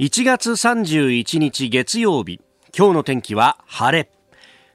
[0.00, 2.40] 1月31日月曜日。
[2.76, 4.10] 今日の天気は晴れ。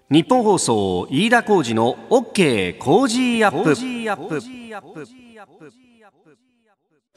[0.10, 3.76] ニッポン放送飯田浩司の OK Cozy up。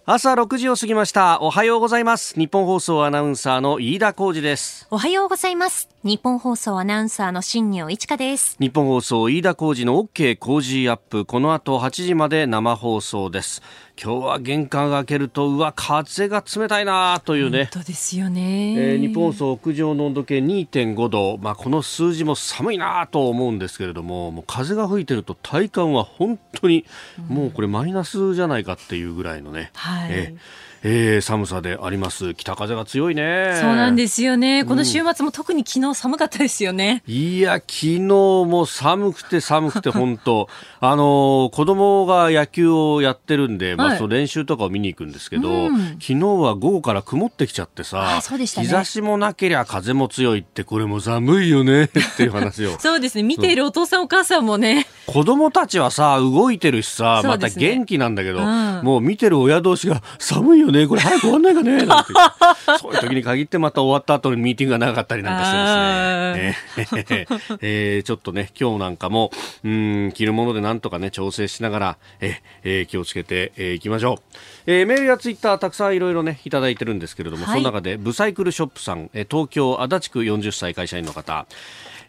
[0.04, 1.40] 朝6時を過ぎました。
[1.42, 2.34] おはようございます。
[2.34, 4.88] ニッポン放送アナウンサーの飯田浩司です。
[4.90, 8.56] おはようございますニッポン放送アナウンサーの新行市佳です。
[8.58, 11.24] ニッポン放送飯田浩司の OK Cozy up。
[11.24, 13.62] この後8時まで生放送です。
[14.02, 17.68] 今日は玄関が開けるとうわ風が冷たいなというね。
[17.72, 21.38] 本当ですよね、えー、日本放送屋上の温度計2.5度。
[21.40, 26.84] まあこの数字も寒いなと思うんですけれどももう風が吹いてると体感は本当に
[27.28, 32.34] もうこれマイナスじゃないかっていうぐらいのね、はい、えーえー、寒さであります。
[32.34, 33.56] 北風が強いね。
[33.60, 34.64] そうなんですよね。
[34.64, 40.48] この週末も特に昨日寒かったですよね、うん、いや昨日も寒くて寒くて本当。
[40.80, 52.76] あの子供が野球をやってるんで、まあ、その練習とかを見に行くんですけど、うん、昨日は午後から曇ってきちゃってさ、ね、日差しもなけりゃ風も強いってこれも寒いよね っていう話を。
[52.80, 53.22] そうですね。
[53.22, 54.88] 見ているお父さんお母さんもね。
[55.06, 62.12] 子供たちはさ動いてるしさ、ね、また元気なんだけど、うん、もう見てる親同士が寒いよねこれ早く終わんないかねなんて。
[62.80, 67.26] そういう時に限ってまた終わった後にミーティングが長かったりなんかしてですね、
[67.60, 69.30] えー、ちょっとね今日なんかも
[69.64, 74.20] うん着るものでなんとかね調整しながらえ、えー、気をつけてい、えー、きましょ
[74.66, 81.46] う、えー、メールやツイッターたくさんいろいろねいただいてるんですけれども、はい、その中でブサイクルショップさん、え東京足立区40歳会社員の方。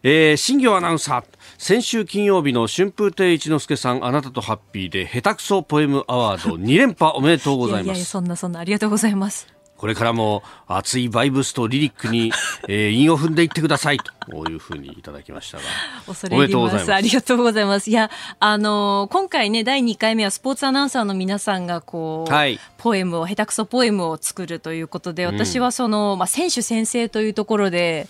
[0.05, 1.23] えー、新業アナウンサー
[1.57, 12.31] 先週金曜日の春風亭一之輔さんあなたとハッピーで下手くそポエムアワード2連覇おめでとうございますいやいやそんなそんなありがとうございますこれからも熱いバイブスとリリックに、
[12.69, 15.63] えー、韻を踏んでいってくださいというふうにいただきましたが。
[16.05, 16.93] 恐れ入ります。
[16.93, 17.89] ありがとうございます。
[17.89, 28.07] いや、あのー、今回ね、第2回目はスポーツアナウンサーの皆さんがこう、はい、ポエムを、下手くそポエムを作るということで、私はその、まあ、選手先生というところで、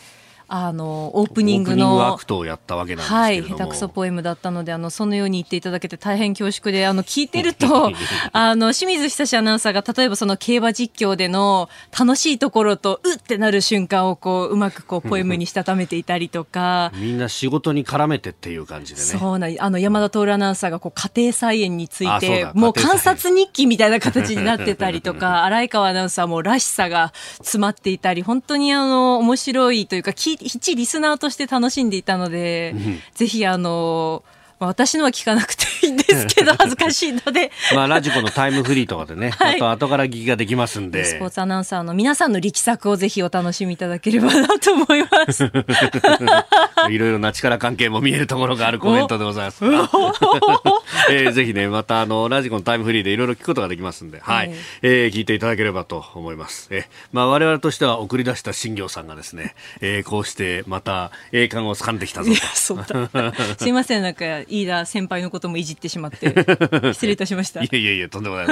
[0.55, 7.91] あのオープニングのアクトをやったわけなんはい、下手くそポエムだったのであのそのように言っていただけて大変恐縮であの聞いてると
[8.33, 16.91] あの清水久志アナウンサーが例えばその競馬実況での楽しいところとうってなる瞬間をこううまくこうポエムにしたためていたりとか。
[16.97, 19.07] みんな仕事に絡めてっていう感じでね。
[19.07, 34.23] そうなあの山田徹アナウンサーがこう家庭菜園についてもう観察日記みたいな形になってたりとか 荒井川アナウンサーもらしさが詰まっていたり本当にあの面白いというか一リスナーとして楽しんでいたので、うん、ぜひあの
[34.63, 37.51] まあ、私のは聞かなくていいんですけど恥ずかしいので。
[37.75, 41.03] まあラジコのタイムフリーとかでね、 はい、あと後から聞きができますんで。
[41.03, 45.52] スポーツアナウンサーの皆さんの力作をぜひお楽しみいただければなと思います。
[46.90, 62.44] いろいろな力関係も見えるところがあるコメントでございます、えー、ぜひねまたあのラジコのタイムフリーでいろいろ聞くことができますんで、はい、はい、えー、聞いていただければと思います、えー、まあ我々としては送り出した新業さんがですね、えー、こうしてまた栄冠を掴んできたぞと。
[63.57, 64.02] すいません。
[64.02, 66.30] なんか飯田先輩のこともいじってしまって
[66.94, 67.64] 失礼いたしました。
[67.64, 68.46] いやいやいやとんでもない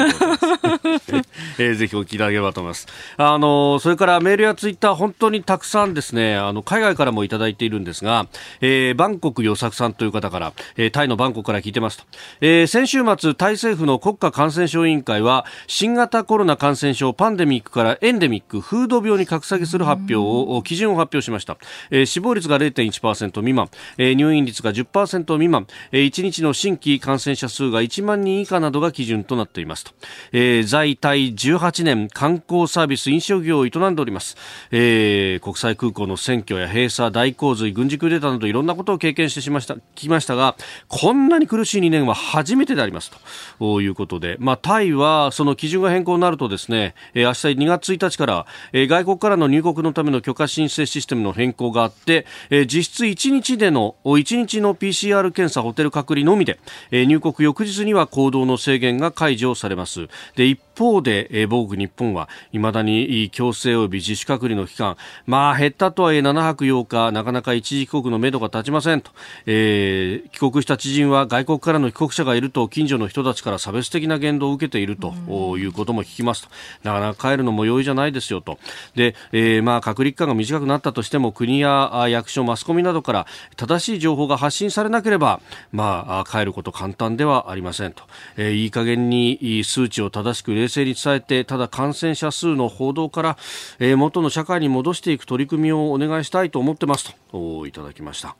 [1.57, 2.87] えー、ぜひお聞きいただければと思います。
[3.17, 8.27] あのそれからメールやツイッター本当にたくさんですねあの海外からもいただいているんですが、
[8.61, 12.03] えー、バンコク与作さんという方から、えー、タイのバンコクから聞いてますと、
[12.41, 21.57] えー、先週末タイ政府の国家感染症委員会は新型コロナ感染症パンデミックからエンデミック風土病に格下げする発表を基準を発表しました、
[21.89, 29.91] えー、死亡率が0.1%未満、えー、入院率が10%未満、えー、1日の新規感染者数が1万人以下などが基準となっていますと、
[30.31, 34.37] えー、在タイ18年観光サービス飲食業を営んでおります、
[34.71, 40.55] えー、国際空港の選挙や閉鎖大洪水軍事クーデターなどいろんなことを経験してしました聞きましたが
[40.87, 43.81] こんなに苦しい2年は初めてでありますと。
[43.81, 56.59] いうことで、まあ、タイはその基準が変更になるとですね、えー、明日2月1日から、えー、外国からの入国のための許可申請システムの変更があって、えー、実質1日での1日の PCR 検査ホテル隔離のみで、
[56.91, 60.09] えー、入国翌日には行動の制限が解除されます。
[60.35, 64.97] で一方で、えー、母国日本はいまだに強制及び自主隔離の期間
[65.27, 69.11] まあ減ったとはいえ7泊8日なかなか一時帰国のめどが立ちませんと、
[69.45, 75.13] えー、帰国した知人は外国からの帰国者がいると近所の人たちから差別的な言動を受けていると
[75.57, 76.49] いうことも聞きますと。
[76.83, 78.57] なかなか帰るのも容易じゃないですよと。
[78.95, 85.41] で、えー、まあ隔離期間が短くなったとしても国や役所マスコミなどから正しい情報が発信されなければ
[85.71, 88.03] まあ帰ること簡単ではありませんと、
[88.37, 93.37] えー、いい加減に数値を正しく冷成に伝えてただ感染者数の報道から、
[93.79, 98.35] えー、元の社会に戻していく取り組みをお願いしたいと思ってますといただきました。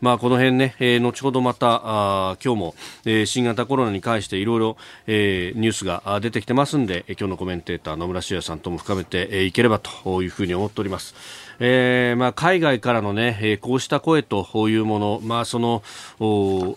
[0.00, 2.74] まあ、この辺ね、えー、後ほどまたあ今日も、
[3.04, 4.76] えー、新型コロナに関していろいろ、
[5.06, 11.14] え、ニュースが出てきてますんで今日のコメンテーター野村修也さんとも深めていければというふうに思っております。
[11.58, 15.82] えーまあ、海外からの、ね、えー、こうした声というもの、まあ、その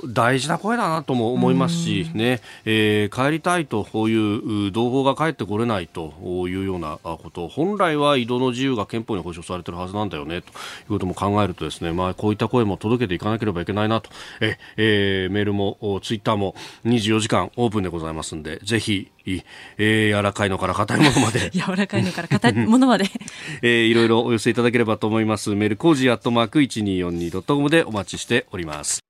[0.05, 6.13] 大事な声だなとも思いますし、ねえー、帰りたいという同胞が帰ってこれないと
[6.47, 10.53] いうようなこと本来は移動の自由が憲法に保障されているはずなんだよねという
[10.89, 14.09] ことも考えるとですね、まあ、こういった声も届けていかなければいけないなと。
[14.41, 16.55] え、えー、メールもツイッターも
[16.85, 19.11] 24時間オープンでございますのでぜひ
[19.77, 21.49] えー、柔らかいのから硬いものまで。
[21.53, 23.05] 柔らかいのから硬いものまで、
[23.61, 25.55] えー、いろいろお寄せいただければと思います。
[25.55, 29.03] メルコージアットマーク 1242.com でお待ちしております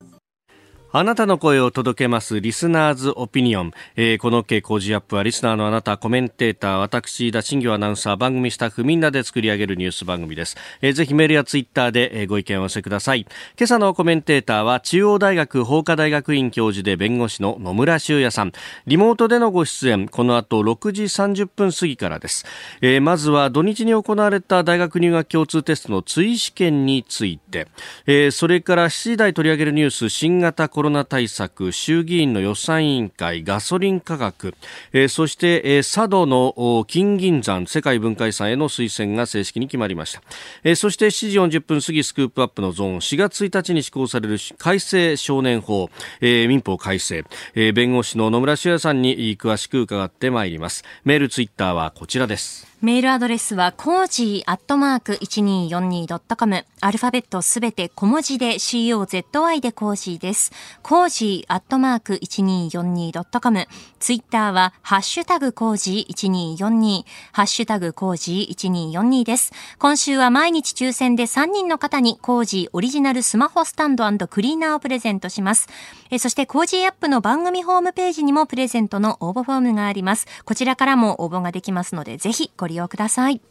[0.91, 13.21] あなたの声を届けますリスナーズオピニオン、えー、この OK 工事アップはリスナーのあなたコメンテーター私田新業アナウンサー番組スタッフみんなで作り上げるニュース番組です、えー、ぜひメールやツイッターで、えー、ご意見を寄せください。
[13.21, 18.51] 今朝のコメンテーターは中央大学法科大学院教授で弁護士の野村修也さん。
[18.87, 22.45] リモートでのご出演この後6時30分過ぎからです、
[22.81, 27.67] えー、まずは土日に行われた大学入学共通テストの追試験について、
[28.07, 34.53] えー、それから7時台取り上げるニュース新型ココロナ対策衆議院の予算委員会ガソリン価格、
[34.93, 40.21] えー、そして、えー、佐渡の金銀山世界文化遺産への推薦が正式に決まりました、
[40.63, 45.89] えー、そして7時40分過ぎスクープアップのゾーン4月1日に施行される改正少年法、
[46.21, 50.85] えー、民法改正、えー、弁護士の野村修也さんに詳しく伺ってまいります。
[51.03, 52.68] メールツイッターはこちらです。
[52.81, 56.65] メールアドレスは、コージーアットマーク 1242.com。
[56.79, 60.53] アルファベットすべて小文字で COZY で cozy です。
[60.81, 63.67] cozy アットマーク 1242.com。
[63.99, 67.03] ツイッターは、ハッシュタグ cozy1242。
[67.33, 69.51] ハッシュタグ cozy1242です。
[69.77, 75.67] 今週は毎日抽選で3人の方に Cozy オリジナルスマホスタンドクリーナーをプレゼントします。
[76.11, 80.27] えそして、 Cozy up の番組ホームページにもプレゼントの応募フォームがあります。
[80.45, 83.41] こちらからも応募ができますので、ぜひご利用ください。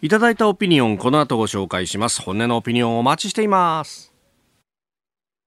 [0.00, 2.22] いただいたオピニオン、この後ご紹介します。
[2.22, 4.11] 本音のオピニオンお待ちしています。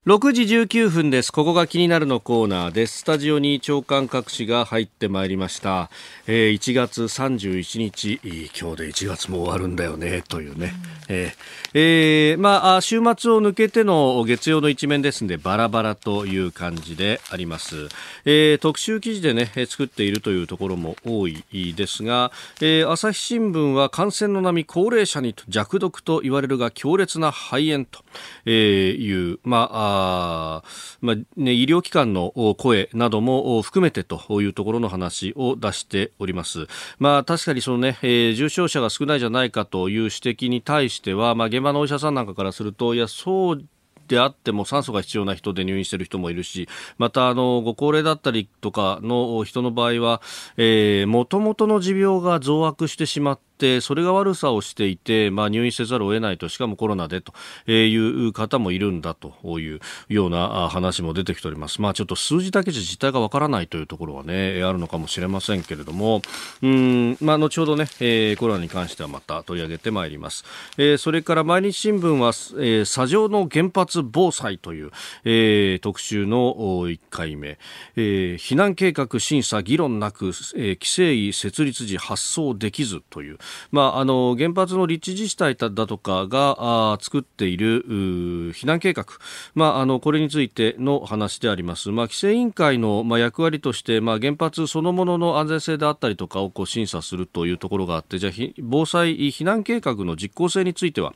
[0.06, 1.34] 6時19分です。
[1.34, 3.00] ここが気になるのコーナーです。
[3.00, 5.90] スタジオに朝刊各紙が入ってまいりました。
[6.28, 10.74] えー、1月31日、今日で1月も終わるんだよね、というね。
[11.08, 11.36] えー、
[11.74, 17.88] えー、まあ、週末を抜けての月曜の一面ですんで、バラバラという感じであります。
[18.26, 21.44] えー、特集記事でね、作っているというところも多い
[21.76, 22.32] ですが、
[22.62, 28.04] えー、朝日新聞は感染の波、高齢者に弱毒と言われるが強烈な肺炎と
[28.48, 30.64] いう、まあ、あ
[31.02, 36.68] まあね、医療機関の声なども含めてというところの話を出しております。
[37.00, 43.66] まあ、確かにそのね、えー、重症者が少ないじゃないかという指摘に対しては、まあ、現場のお医者さんなんかからすると、いや、そう
[44.08, 50.22] であっても酸素が必要な人で入院している人もいるし、また、あの、ご高齢だったりとかの人の場合は、
[51.08, 57.34] もともとの持病が増悪してしまって、ってそれが悪さをしていて、まあ、入院せざるを得ないとしかもコロナでと
[57.72, 59.80] いう方もいるんだという
[60.10, 66.22] ような話も出てきております、まあ、ちょっと数字だけじゃ実態がわからないというところは、ね、あるのかもしれませんけれども
[66.62, 70.44] うん、まあ、後ほどね、えー、コロナに関してはまた取り上げてまいります、
[70.78, 72.30] えー、それから毎日新聞は、
[72.62, 74.92] えー、砂上の原発防災という、
[75.24, 76.56] えー、特集の
[76.90, 77.58] 1回目、
[77.96, 80.32] えー、避難計画審査議論なく、えー、
[80.76, 83.38] 規制委設立時発送できずという
[83.72, 87.84] まあ、あの原発の立地自治体だとかが作っている
[88.54, 89.06] 避難計画、
[89.54, 101.14] まあ、あのこれについての話であります、まあ、規制委員会の、役割として、まあ、原発そのものの安全性であったりとかをこう審査するというところがあってじゃあ防災避難計画の実効性については、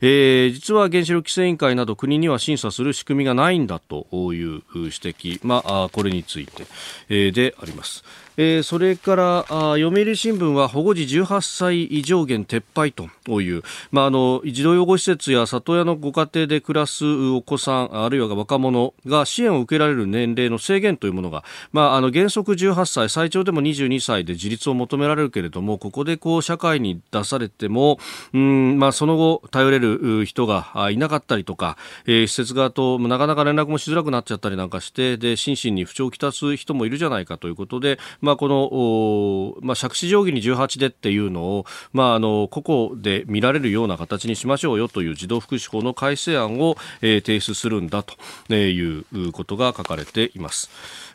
[0.00, 8.04] えー、実は原子力規制委員会など国には審査する仕組みがないんだという指摘、まあ、これについて、であります。
[8.36, 13.08] えー、それから読売新聞は保護時18歳以上限撤廃と
[13.40, 27.98] いう、まあ、あの児童養護施設や里親のご家庭で暮らすお子さんあるいは若者が支援を受けられる年齢の制限というものが、まあ、あの原則18歳最長でも22歳で自立を求められるけれどもここでこう社会に出されても
[28.32, 50.70] うん、まあ、その後頼れる人がいなかったりとか、えー、施設側となかなか連絡もしづらくなっちゃったりなんかしてで心身に不調をきたす人もいるじゃないかということでまあ、この、まあ、杓子定規に18でっていうのを、まあ、あの個々で見られるような形にしましょうよという児童福祉法の改正案を、えー、提出するんだということが書かれています。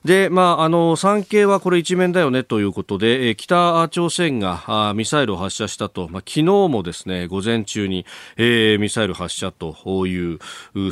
[0.07, 8.05] で、まあ、あの、産経はこれ一面だよねということで、え北朝鮮がミサイルを発射したと、まあ、昨日もですね、午前中に、
[8.37, 10.39] えー、ミサイル発射という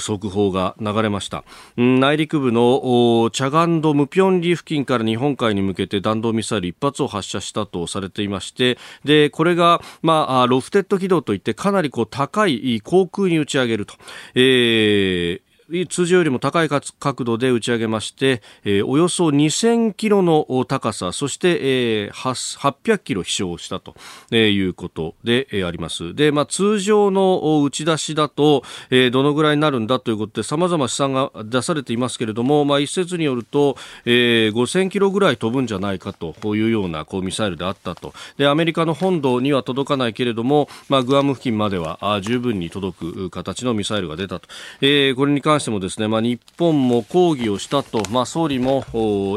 [0.01, 1.45] 速報が流れました。
[1.77, 13.95] 内陸部のチャガンドムピョンリ付近から日本海に向けて弾道ミサイル一発を発射したとされていまして、で、これが、まあ、ロフテッド軌道といってかなりこう高い航空に打ち上げると。
[14.33, 15.44] えー
[15.89, 23.95] 通常よりも高い角度で打ち上げまして、えー、およそ2000キロの高さ、そして、えー、800キロ飛翔したと、
[24.31, 26.13] えー、いうことで、あります。
[26.13, 38.13] で、まあ、通常の打ち出しだと、えー、どのぐらいになるんだということで、様々試算が出されていますけれども、まあ、一説によると、えー、5000キロぐらい飛ぶんじゃないかというようなこうミサイルであったと。
[38.37, 44.47] で、アメリカの本土には届かないけれども、まあ、グアム付近まではあ十分に届く形のミサイルが出たと。
[44.81, 48.83] えー、これに関関してもですね、まあ、日本も抗議をしたと、まあ、総理も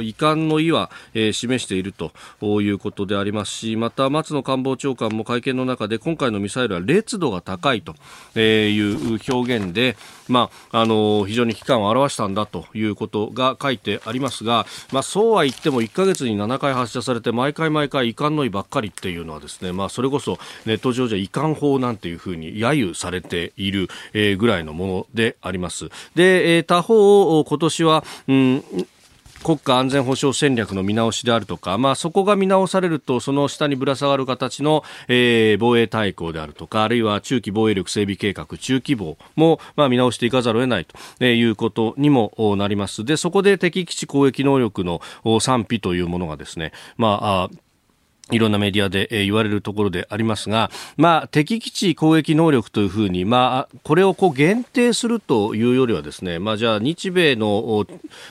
[0.02, 2.12] 遺憾の意は、えー、示していると
[2.60, 7.94] いうことでありますし、また松野官房長官も会見の中で今回のミサイルは烈度が高いと
[8.38, 9.96] いう表現で、
[10.28, 25.90] まあ、あの非常に危機感を表したんだということが書いてありますが、まあ、そうは言っても1ヶ月に7回発射されて毎回毎回遺憾の意ばっかりっていうのはですね、まあ、それこそネット上じゃ遺憾法なんていうふうに揶揄されている、ぐらいのものであります。
[26.18, 28.64] で、えー、他方、今年は、うん
[29.44, 40.86] 国家安全保障戦略の見直しであるとか、まあ、そこが見直されるとその下にぶら下がる形の、えー、防衛大綱であるとかあるいは中期防衛力整備計画中期防も、まあ、見直していかざるを得ない
[41.20, 43.04] ということにもなります。
[43.04, 45.00] でそこで敵基地攻撃能力の
[45.40, 47.67] 賛否というものがですね、まあ
[48.30, 57.86] いろんなメディアで、え、言われるところでありますが、まあ、敵基地攻撃能力というふうに、まあ、これをこう限定するというよりはですね、まあ、じゃあ日米の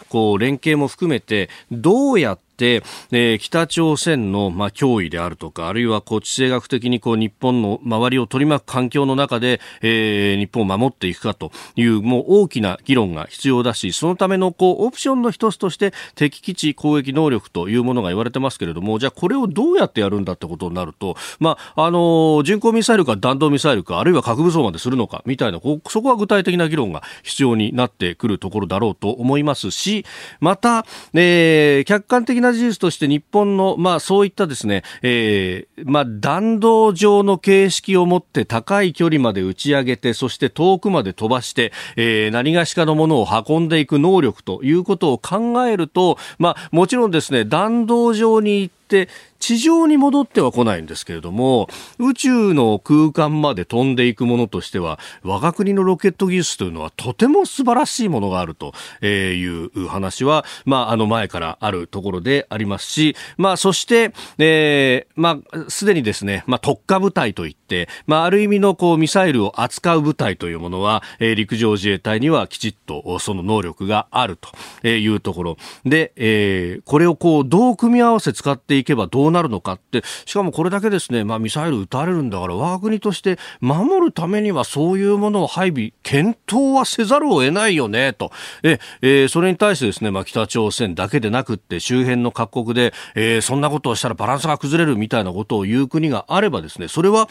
[0.10, 30.06] こう連携も含めてどうやって、えー、北朝鮮の、まあ、脅威であるとか、あるいはこう地政学的にこう日本の周りを取り巻く環境の中で、えー、日本を守っていくかというもう大きな議論が必要だし、そのためのこうオプションの一つとして敵基地攻撃能力というものが言われてますけれども、じゃあこれをどうやってやるんだってことになると、まあ、あのー、巡航ミサイルか弾道ミサイルか、あるいは核武装までするのかみたいな、こそこは具体的な議論が必要になってくるところだろうと思いますし、
[30.40, 51.68] また、えー、客観的な事実として日本の、まあ、そういったですね、えー、まあ、弾道上の形式を持って高い距離まで打ち上げて、そして遠くまで飛ばして、えー、何がしかのものを運んでいく能力ということを考えると、まあ、もちろんですね、弾道上に行って地上に戻っては来ないんですけれども、
[52.00, 58.74] 宇宙の空間まで飛んでいくものとしては、我が国のロケット技術というのはとても素晴らしいものがあると
[59.06, 74.38] いう話は、まあ、あの前からあるところでありますし、まあ、そして、えー、まあ、すでにですね、まあ、特化部隊といって、まあ、ある意味のこう、ミサイルを扱う部隊というものは、え、陸上自衛隊にはきちっとその能力がある
[74.82, 75.58] というところ。
[75.86, 88.32] で、えー、これをこう、どう組み合わせ使っていけばどうなるのかって、しかもこれだけですね、まあ、ミサイル撃たれるんだから、我が国として守るためにはそういうものを配備、検討はせざるを得ないよね、と。
[88.64, 97.30] え、えー、それに対してですね、まあ、北朝鮮だけでなくって、周辺の各国で、えー、そんなことをしたらバランスが崩れるみたいなことを言う国があればですね、それは、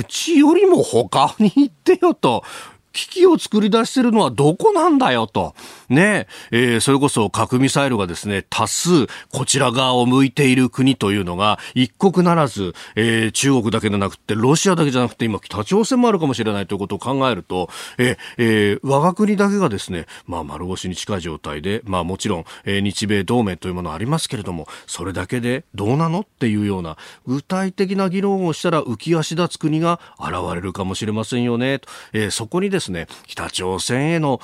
[0.00, 2.42] うちよりも他に行ってよと
[2.92, 5.54] 機を作り出してるのはどこなんだよと。
[5.88, 31.78] ねえー、それこそ核ミサイルがですね、多数こちら側を向いている国というのが一国ならず、えー、中国だけでなくて、ロシアだけじゃなくて今北朝鮮もあるかもしれないということを考えると、えー、我が国だけがですね、まあ丸腰に近い状態で、まあもちろん、え、日米同盟というものありますけれども、それだけでどうなのっていうような具体的な議論をしたら浮き足立つ国が現れるかもしれませんよね。
[31.78, 34.40] とえ、そこにですね、北朝鮮への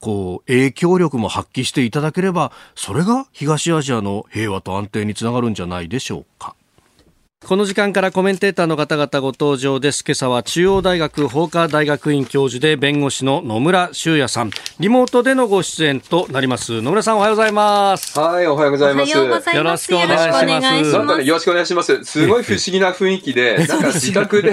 [0.00, 6.54] こう影響力も発揮していただければそれが東アジアの平和と安定につながるんじゃないでしょうか。
[7.46, 10.02] この時間からコメンテーターの方々ご登場です。
[10.04, 14.50] 今朝は中央大学法科大学院教授で弁護士の野村修也さん。
[14.80, 16.82] リモートでのご出演となります。
[16.82, 18.18] 野村さんおはようございます。
[18.18, 19.16] はい、おはようございます。
[19.16, 19.28] よ
[19.62, 20.92] ろしくお願いします。
[20.92, 22.04] なんかね、よろしくお願いします。
[22.04, 24.52] すごい不思議な雰囲気で、 なんか自宅で、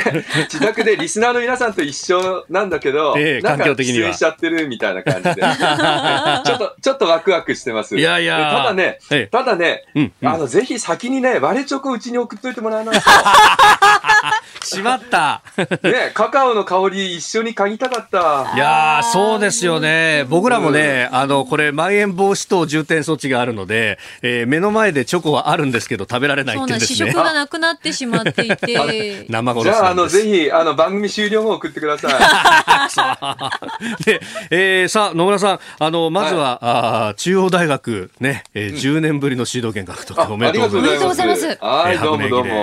[0.51, 4.13] 自宅でリスナーの皆さんと一緒なんだけど、えー、環境的には。
[4.13, 5.33] しちゃってるみたいな感じで。
[5.41, 7.97] ちょっと、ちょっとワクワクしてます。
[7.97, 8.37] いやいや。
[8.55, 8.99] ただね、
[9.31, 9.83] ただね、
[10.21, 13.09] あの、ぜひ先にね、割れチョコうちに送っといてもらわないと。
[14.63, 15.43] しまった。
[15.83, 18.53] ね、カカオの香り一緒に嗅ぎたかった。
[18.55, 20.25] いやそうですよね。
[20.29, 26.95] 僕らもね、あの、これ、まん延防止等重点措置があるので、えー、目の前でチョコはあるんですけど、食べられないっていうですね。
[26.95, 29.25] 試食がなくなってしまっていて。
[29.29, 32.13] 生殺しじゃあ、あの、ぜひ、あの、番組終了後送ってください。
[34.05, 41.57] で、えー、さあ、野村さん、あの、まずは、はい、あ中央大学、ね、えー、10年ぶりのシード権獲得、おめでとうございます。
[41.61, 42.62] はい、どうもどうも。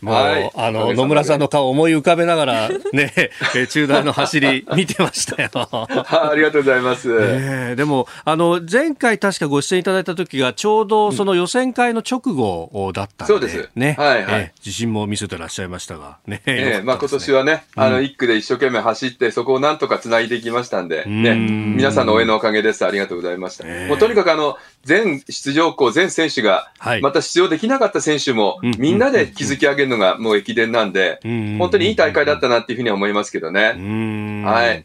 [0.00, 3.12] もう、はい、あの、野村さんの顔思い浮かべながら、ね、
[3.56, 5.50] え中大の走り見てましたよ。
[5.54, 7.10] ありがとうございます。
[7.10, 13.68] えー、でも、あの、前回確かご出演いただいた時が、ちょうどその予選会の直後だったんで、そうです。
[13.74, 13.96] ね。
[13.98, 16.42] はいはい、えー、自信も見せてらっしゃいましたが、ね。
[16.46, 22.84] えー、まあ今年はね、あの、一区で一生懸命走って、そこをなんとか繋いでいきましたんで、ね、皆さんの応援のおかげです。
[22.86, 23.64] ありがとうございました。
[23.66, 26.70] えー、もうとにかくあの、全出場校、全選手が、
[27.02, 31.20] また出場できなかった選手も、みんなで築き上げるのがもう駅伝なんで、
[31.58, 34.42] 本当にいい大会だったなっていうふうには思いますけどね。
[34.44, 34.84] はい。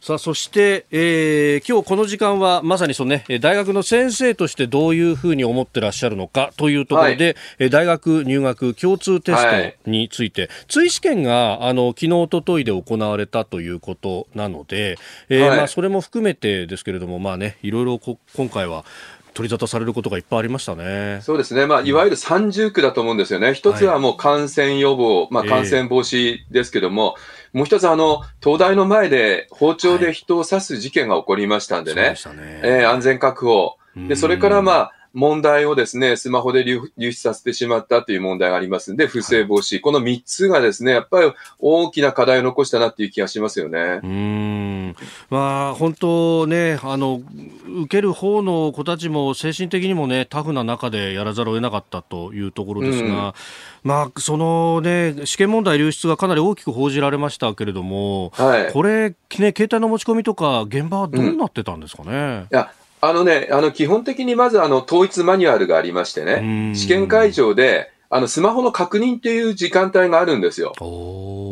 [0.00, 18.84] さあそして、えー、今日この時間はまさにその、ね、大学の先生としてどういうふうに思ってらっしゃるのかというところで、はい、大学入学共通テストについて、はい、追試験があの昨日おとといで行われたということなので、えー、はい、まあ、それも含めてですけれども、まあね、いろいろ今回は
[19.38, 21.20] 取り沙汰されることがいっぱいありましたね。
[21.22, 21.66] そうですね。
[21.66, 23.54] まあ、いわゆる三重苦だと思うんですよね。
[23.54, 27.14] 一つはもう感染予防、まあ、感染防止ですけども、
[27.54, 32.02] えー、もう一つあの、東大の前で包丁で人を刺す事件が起こりましたんでね。
[32.02, 33.76] はい、ねえー、安全確保。
[33.96, 44.00] で、それからまあ、問題をですね、スマホで流出させてしまったという問題がありますんで、不正防止、はい、この3つがですね、やっぱり大きな課題を残したなっていう気がしますよね。
[44.02, 44.96] うん。
[45.30, 47.20] まあ、本当ね、あの、
[47.82, 53.34] 受ける方の子たちも精神的にもね、タフな中でやらざるを得なかったというところですが、
[53.84, 62.10] まあ、そのね、試験問題流出がかなり大きく報じられましたけれども、はい、これ、ね、携帯の持ち込みとか、現場はどうなってたんですかね？
[62.10, 70.72] うん、いやあのね、あの、基本的にまずあの、統一マニュアルがありましてね、試験会場で、あの、スマホの確認っていう時間帯があるんですよ。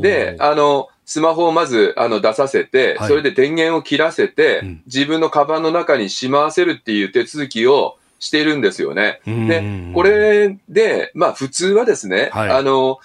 [0.03, 9.21] で、あの、スマホをまず、あの、出させて、はい、それで電源を切らせて、うん、自分のカバンの中にしまわせるっていう手続きをしているんですよね。
[9.25, 12.99] で、これで、まあ、普通はですね、はい、あの、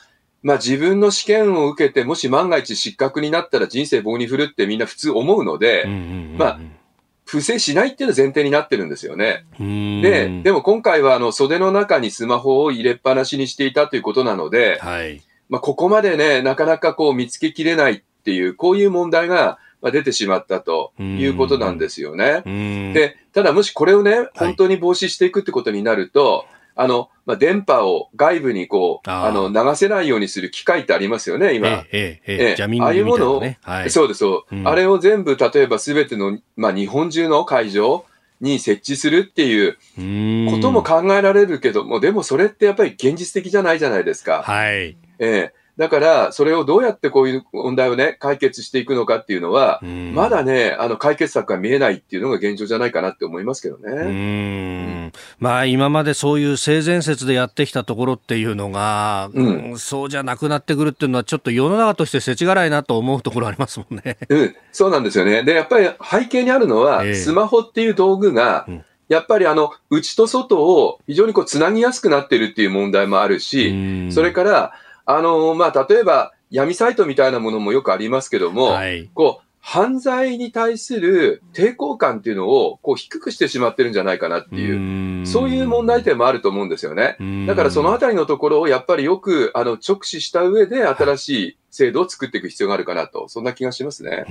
[0.43, 5.85] まあ自分の試験を受けて、もし万が一失格になったら人生棒に振るってみんな普通思うので、
[6.35, 6.59] まあ
[7.31, 9.45] 不正しないっていうのが前提になってるんですよね。
[9.57, 22.41] で、でも今回はあの袖の中にスマホを入れっぱなしにしていたということなので、はい、まあここまでね、なかなかこう見つけきれないっていう、こういう問題が出てしまったということなんですよね。
[22.93, 31.67] で、ただもしこれをね、本当に防止していくってことになると、はいあの、まあ、電波を外部にこう、あの、流せないようにする機械ってありますよね、今。
[31.67, 38.05] ええ、ええ、ええ、ああいうものを、はい、そうです、そう、うん、あれを全部、例えばすべての、まあ、日本中の会場
[38.41, 39.77] に設置するっていう
[40.51, 44.41] ことも考えられるけども、でもそれってやっぱり現実的じゃないじゃないですか。
[44.43, 44.97] はい。
[45.19, 45.53] ええ。
[45.77, 49.81] だから、それをどうやってこういう問題をね、解決していくのかっていうのは、
[50.13, 53.91] まだね、あの、解決策が見えないっていうのが現状じゃないかなって思いますけどね。
[53.91, 55.11] うん。
[55.39, 64.17] まあ、今までそういう性善説でやってきたところっていうのが、うん、そうじゃなくなってくるっていうのは、ちょっと世の中として世知辛いなと思うところありますもんね。
[64.29, 65.43] うん、そうなんですよね。
[65.43, 74.71] で、やっぱり背景にあるのは、えー、スマホっていう道具が、うんやっぱりあの、内と外を非常にこう、つなぎやすくなってるっていう問題もあるし、それから、
[75.17, 87.15] あの、まあ、例えば、闇サイトみたいなものもよくありますけども、はい、こう、犯罪に対する抵抗感っていうのをこう低くしてしまってるんじゃないかなっていう、そういう問題点もあると思うんですよね。
[87.47, 94.25] だからそのあたりのところをやっぱりよくあの直視した上で新しい制度を作っていく必要があるかなと、そんな気がしますね。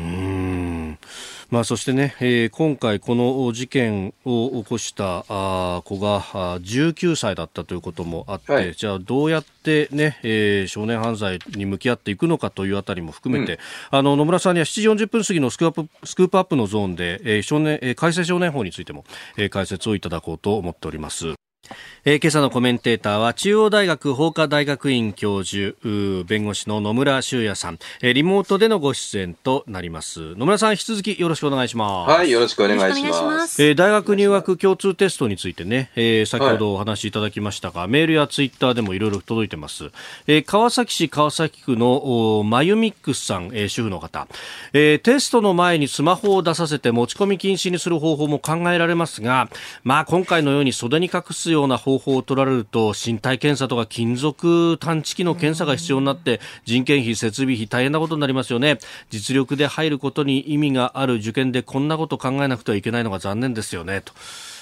[1.51, 6.21] まあ、そしてね、えー、今回この事件を起こしたあ子が
[6.61, 13.55] 19歳だったということもあって、はい、じゃあどうやってね、えー、少年犯罪に向き合っていくのかというあたりも含めて、
[13.93, 19.05] うん、あの野村さんには7時40分過ぎのスクープスクープアップのゾーンで、えー少年えー、改正少年法についても、
[19.37, 21.35] えー、解説をいただこうと思っております。
[22.07, 25.77] えー、今朝のコメンテーターは中央大学法科大学院教授
[26.25, 30.35] 弁護士の野村修也さん、えー、リモートでのご出演となります。
[30.37, 32.11] 野村さん引き続きよろしくお願いします。
[32.11, 33.63] はいよろしくお願いします。
[33.63, 39.91] えー、大学入学共通テストについてね、えー、先ほどお話しいただきましたが、はい、メールやツイッターでもいろいろ届いてます、
[40.27, 44.27] えー、川崎市川崎区のマユミックスさん、えー、主婦の方、
[44.73, 49.51] えー、テストの前にスマホを出させて持ち込み禁止にする方法も考えられますが
[49.85, 58.79] まあ今回のように袖に隠すような方法を取られると身体検査とか金属探知機の検査が必要になって人件費、設備費大変なことになりますよね。
[59.11, 64.01] 実力で入ることに意味がある受験でこんなこと考えなくてはいけないのが残念ですよね。
[64.01, 64.13] と。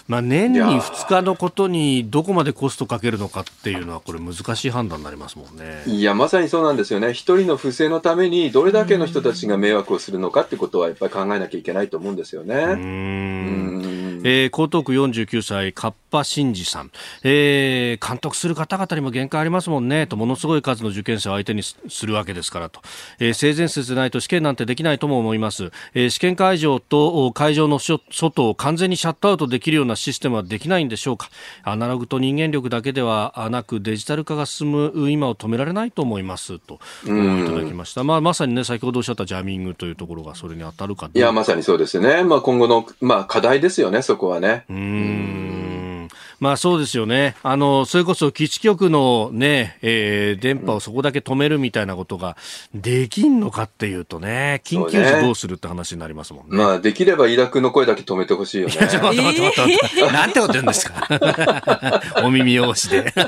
[0.09, 5.83] まあ、年に2日のことにどこまでコストかけるのかっていうのは、これ、難しい判断になりますもんね。
[5.87, 12.55] いや、まさにそうなんですよね、一人の不正のために、どれだけの人たちが迷惑をするのかってことは、やっぱり考えなきゃいけないと思うんですよね。
[12.55, 16.91] うんえー、江東区49歳、カッパ真二さん、
[17.23, 20.07] えー、監督する方々にも限界ありますもんね。
[20.07, 21.77] と、ものすごい数の受験生を相手にす
[22.07, 22.81] るわけですからと、
[23.19, 31.31] えー、性善説でないと試験なんてできないとも思います、えー、試験会場と会場の外を完全にシャットアウトできるようなシステムはできないんでしょうか、
[31.63, 36.59] アナログと人間力だけではなく、デジタル化が進む今を止められないと思います。
[36.59, 41.11] と、いただきました、まあ、まさにね、先ほどおっしゃったジャミングというところがそれに当たるか。
[41.13, 44.65] いや、まさにそうですね、まあ、今後の、まあ、課題ですよね、そこはね。
[44.71, 46.09] うん
[46.41, 47.35] まあそうですよね。
[47.43, 52.37] あの、それこそ基地局のね、えー、電波をそこだけ止めるみたいなことが
[52.73, 56.57] できんのかっていうとね、緊急時どうするって話になりますもんね。
[56.57, 58.75] ねまあできれば飯田君の声だけ止めてほしいよね。
[58.79, 60.13] ちょっと待って待って待って。
[60.13, 62.03] なんてこと言うんですか？
[62.23, 63.13] お耳汚しで。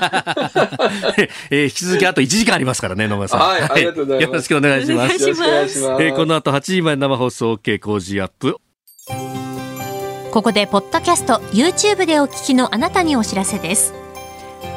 [1.51, 3.40] えー、引き続きあと1時間ありますからね、野村さん。
[3.40, 4.29] はい、ありがとうございます。
[4.29, 5.21] よろしくお願いします。
[5.23, 6.03] よろしくお願いします。
[6.05, 8.57] えー、この後8時前生放送 OK 工事アップ。
[10.33, 13.93] ここでポッドキャスト YouTube でお聞きのあなたにお知らせです。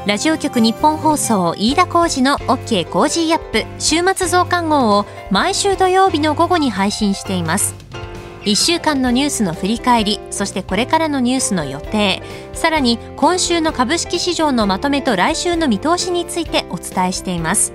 [0.07, 7.75] ラジオ局日本放送飯田浩司の OK コージーアップ週末増刊号を毎週土曜日の午後に配信しています。
[8.45, 17.73] 1週間のニュースの振り返りそしてこれからのニュースの予定さらに今週の株式市場のまとめと来週の見通しについてお伝えしています。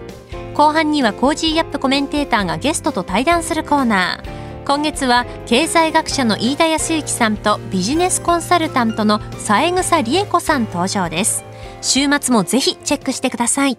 [0.54, 4.37] 後半には Cozy up コメンテーターがゲストと対談するコーナー。
[4.68, 11.42] 今月は経済学者の飯田康之さんとビジネスコンサルタントの三枝理恵子さん登場です。
[11.80, 13.78] 週末もぜひチェックしてください。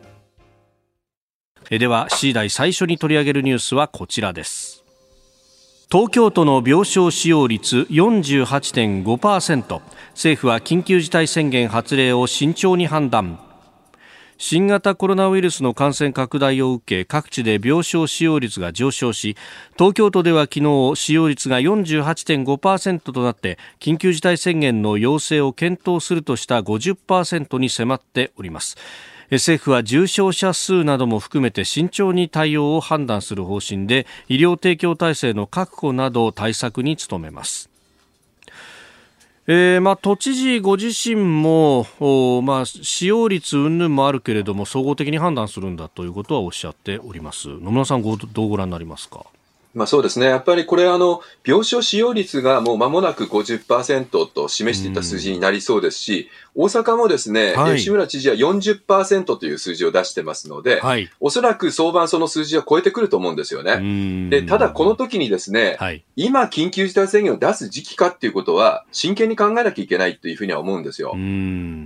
[1.70, 4.84] では C 代最初に取り上げるニュースはこちらです。
[5.92, 9.82] 東京都の病床使用率48.5%
[10.14, 13.49] 政府は緊急事態宣言発令を慎重に判断。
[14.42, 19.36] 新型コロナウイルスの感染拡大を受け各地で病床使用率が上昇し
[19.78, 28.78] 東京都では昨日使用率が48.5%となって緊急事態宣言の要請を検討するとした50%に迫っております。
[29.30, 37.70] 政府は重症者数なども含めて慎重に対応を判断する方針で医療提供体制の確保など対策に努めます。
[39.52, 41.88] えーまあ、都知事ご自身も、
[42.44, 47.48] まあ、使用率云々もあるけれども総合的に判断するんだということはおっしゃっております。
[47.48, 49.26] 野村さんどうご覧になりますか？
[49.76, 64.30] まあ、そうですね、やっぱりこれあの、病床使用率がもう間もなく50%と示していた数字になりそうですし、大阪もですね、はい、吉村知事は40%という数字を出してますので、はい、おそらく相場その数字は超えてくると思うんですよね。
[64.30, 71.14] でただ、この時にですね、はい、今、緊急事態宣言を出す時期かっていうことは、真剣に考えなきゃいけないというふうには思うんですよ。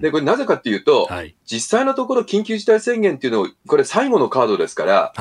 [0.02, 1.10] で、これなぜかっていうと、
[1.46, 5.13] 実際のところ緊急事態宣言っていうのを、これ最後のカードですから、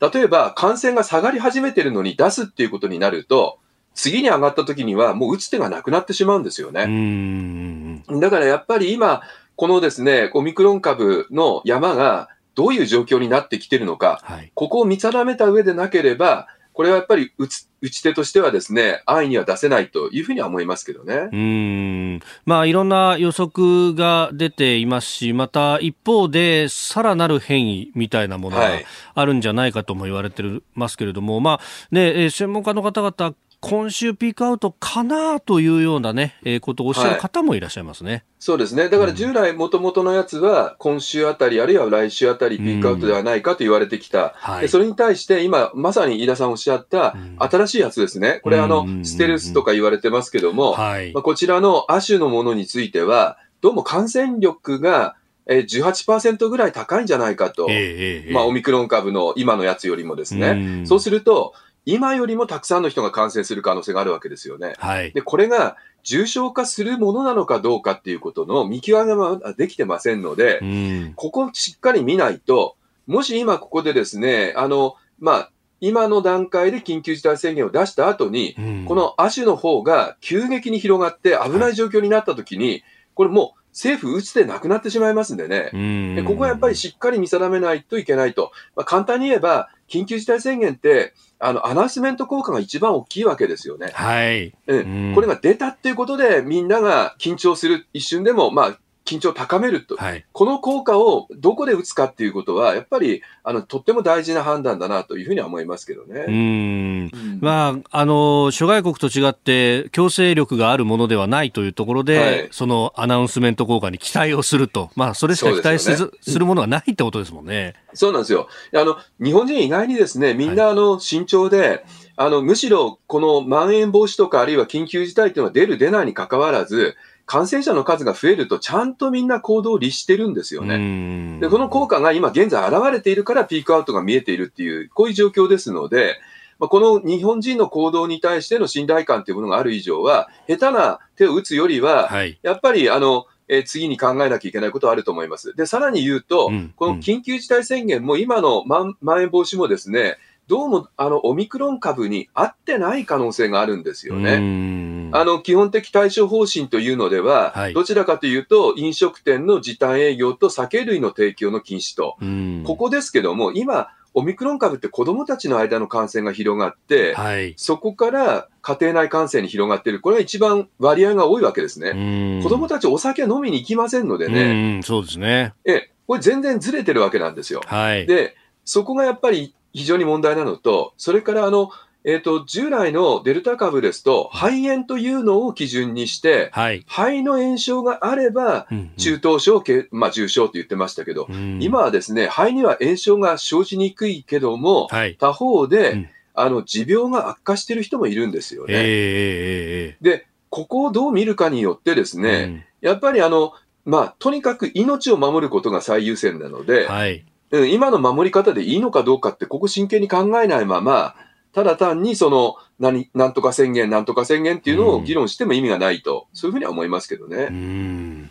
[0.00, 3.58] 例えば感染が下がり始めてるのに出すっていうことになると、
[3.94, 8.02] 次に上がった時にはもう打つ手がなくなってしまうんですよね。
[8.20, 9.22] だからやっぱり今、
[9.56, 21.28] このですね、オミクロン株の山がどういう状況になってきてるのか、はい、ここを見定めた上でなければ、これはやっぱり打つ打ち手としてはですね、安易には出せないというふうには思いますけどね。
[21.32, 22.20] うん。
[22.44, 28.68] まあ、いろんな予測が出ていますし、また一方で、さらなる変異みたいなものが
[29.14, 30.42] あるんじゃないかとも言われて
[30.74, 31.60] ますけれども、はい、まあ、
[31.92, 38.10] ね、専門家の方々、今週ピークアウトかなというようなね、えー、ことをおっしゃる方もいらっしゃいますね。
[38.10, 38.88] はい、そうですね。
[38.88, 44.34] だから従来もともとのやつは、今週あたり、あるいは来週あたりピークアウトではないかと言われてきた。
[44.36, 48.40] はい、それに対して今、まさに飯田さんおっしゃった新しいやつですね。
[48.42, 55.16] これあの、ステルスとか言われてますけども、はい、まあ、こちらの亜種のものについては、どうも感染力が
[55.46, 61.54] え18%ぐらい高いんじゃないかと、えーえー、まあ、オミクロン株の今のやつよりもですね、そうすると、
[61.86, 64.74] 今よりもたくさんの人が感染する可能性があるわけですよね。
[64.78, 65.12] はい。
[65.12, 85.70] で、これが重症化するものなのかどうかっていうことの見極めはできてませんので、うん、ここしっかり見ないと、もし今ここでですね、あの、まあ、今の段階で緊急事態宣言を出した後に、うん、この亜種の方が急激に広がって危ない状況になったときに、はい、これもう政府打つでなくなってしまいますんでね。
[86.16, 88.50] でここはやっぱりしっかり見定めないといけないと。
[88.74, 93.90] まあ、簡単に言えば、緊急事態宣言って、あの、アナウンスメント効果が一番大きいわけですよね。
[93.92, 94.54] はい。
[94.66, 94.78] う
[95.10, 95.12] ん。
[95.14, 106.24] これが出たっていうことで、みんなが緊張する一瞬でも、まあ、緊張を高めると、はい、この効果をどこで打つかっていうことは、やっぱりあのとっても大事な判断だなというふうには思いますけどね。
[106.28, 117.74] うん、まあ、あの諸外国と違って、強制力があるものではないというところで、はい、そのアナウンスメント効果に期待をすると、まあ、それしか期待せず、ね、するものがないってことですもんね。
[117.94, 118.48] そうなんですよ。
[118.74, 121.84] あの日本人意外にですね、みんなあの慎重で、はい
[122.18, 131.40] あの、むしろ、このまん延防止とか、あるいは緊急事態というのは出る、出ないにかかわらず、感染者の数が増えると、ちゃんとみんな行動を律してるんですよね。
[131.40, 136.18] で、この効果が今現在現れているからピークアウトが見えているっていう、こういう状況ですので、
[136.58, 145.54] まあ、この日本人の行動に対しての信頼感というものがある以上は、下手な手を打つよりは、はい、やっぱり、あの、えー、次に考えなきゃいけないことはあると思います。
[145.54, 150.16] で、さらに言うと、うん、この緊急事態宣言も今のまんまん延防止もですね、
[150.48, 155.10] どうも、あの、オミクロン株に合ってない可能性があるんですよね。
[155.12, 162.16] あの、基本的対処方針というのでは、はい、どちらかというと、飲食店の時短営業と酒類の提供の禁止と、
[162.64, 170.00] ここですけども、今、オミクロン株って子供たちの間の感染が広がって、はい、そこから家庭内感染に広がっている。
[170.00, 172.40] これが一番割合が多いわけですね。
[172.42, 174.80] 子供たちお酒飲みに行きませんのでね。
[174.84, 175.54] そうですね。
[175.64, 177.62] え、これ全然ずれてるわけなんですよ。
[177.66, 181.70] はい、で、そこがやっぱり非常に問題なのと、それからあの、
[182.02, 198.72] えっ、ー、と、従来のデルタ株ですと、肺炎というのを基準にして、はい、肺の炎症があれば、中等症、まあ、重症と言ってましたけど、うん、今はですね、肺には炎症が生じにくいけども、はい、他方で、うん、あの、持病が悪化している人もいるんですよね。
[198.76, 203.52] えー、で、ここをどう見るかによってですね、うん、やっぱりあの、
[203.84, 211.14] まあ、とにかく命を守ることが最優先なので、はい今の守り方でいいのかどうかって、ここ真剣に考えないまま、
[211.52, 217.48] ただ単にその、何、なんとか宣言、なんとか宣言っていうのを議論しても意味がないと、そういうふうには思いますけどね。
[217.50, 218.30] うん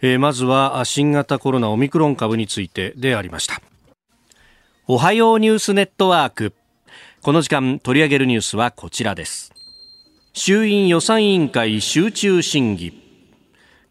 [0.00, 3.60] えー、まずは新型コロナオミクロン株についてでありました。
[4.86, 6.54] おはようニュースネットワーク。
[7.22, 9.52] この時間取り上げるニュースはこちらです。
[10.34, 13.07] 衆院予算委員会集中審議。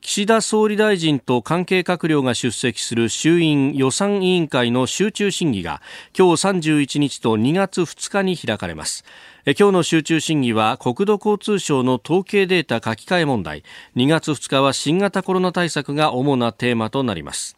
[0.09, 5.81] 岸田総理大臣と関係閣僚が出席する衆院予算委員会の集中審議が
[6.17, 9.03] 今日31日と2月2日に開かれます。
[9.45, 13.63] 今日の集中審議は国土交通省の統計データ書き換え問題。
[13.97, 17.57] 2月2日は新型コロナ対策が主なテーマとなります。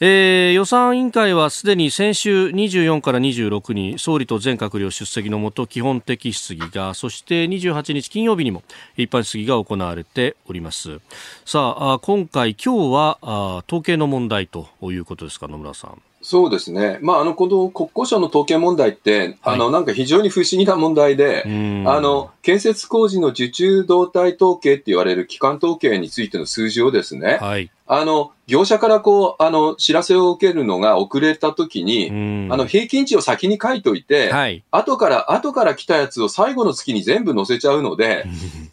[0.00, 8.62] えー、予算委員会はすでに先週24から26に総理と全閣僚出席のもと基本的質疑がそして28日金曜日にも
[8.96, 11.00] 一般質疑が行われております。
[11.44, 16.02] さあ今回今日は統計の問題ということですか野村さん。
[16.24, 16.98] そうですね。
[17.02, 32.08] まあ、あの、この国交省の統計問題って、はい、あの、なんか非常に不思議な問題で、あの、建設工事の受注動態統計って言われる基幹統計についての数字をですね、はい、あの、業者からこう、あの、知らせを受けるのが遅れたときに、
[32.50, 38.24] あの、平均値を先に書いといて、はい、後から、後から来たやつを最後の月に全部載せちゃうので、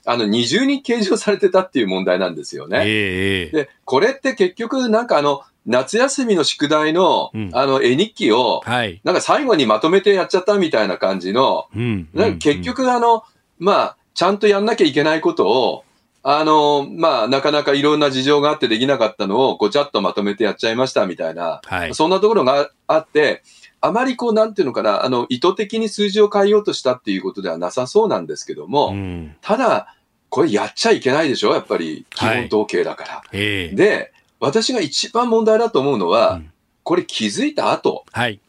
[0.06, 2.84] あの、二重に計上されてたっていう問題なんですよね。
[2.86, 13.24] えー、で、これって結局、なんかあの、夏休みの宿題の、うん、あの、絵日記を、はい、なんか最後にまとめてやっちゃったみたいな感じの、うん、なんか結局あの、
[13.60, 15.84] まあ、ちゃんとやんなきゃいけないことを、
[16.24, 23.44] あの、まあ、なかなかいろんな事情があってできなかったのをごちゃっとまとめてやっちゃいましたみたいな、はい、そんなところがあって、
[23.82, 29.96] あまりこう、なんていうのかな、あの、意図的に数字を変えようとしたっていうことではなさそうなんですけども、うん、ただ、
[30.30, 33.10] これやっちゃいけないでしょやっぱり、基本統計だから。
[33.10, 36.52] はい、で、私が一番問題だと思うのは、うん、
[36.84, 38.42] これ気づいた後、はい、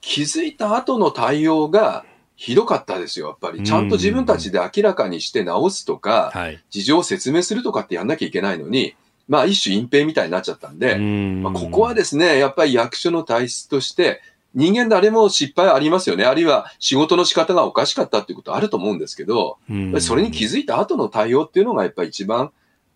[0.00, 3.62] 気づいた後の対応がひどかったですよ、やっぱり。
[3.62, 6.32] ちゃんと自分たちで明らかにして直すとか、
[6.70, 8.94] 事情を説明するとかってやんなきゃいけないのに、
[9.28, 14.22] まあ一種隠蔽みたいになっちゃったんで、まあ、ここはですね、やっぱり役所の体質として、
[14.54, 16.24] 人間誰も失敗ありますよね。
[16.24, 19.58] あるいは仕事の仕方がおかしかったっていうことあると思うんですけど、
[20.00, 22.50] それに気づいた後の対応っていうのがやっぱり一番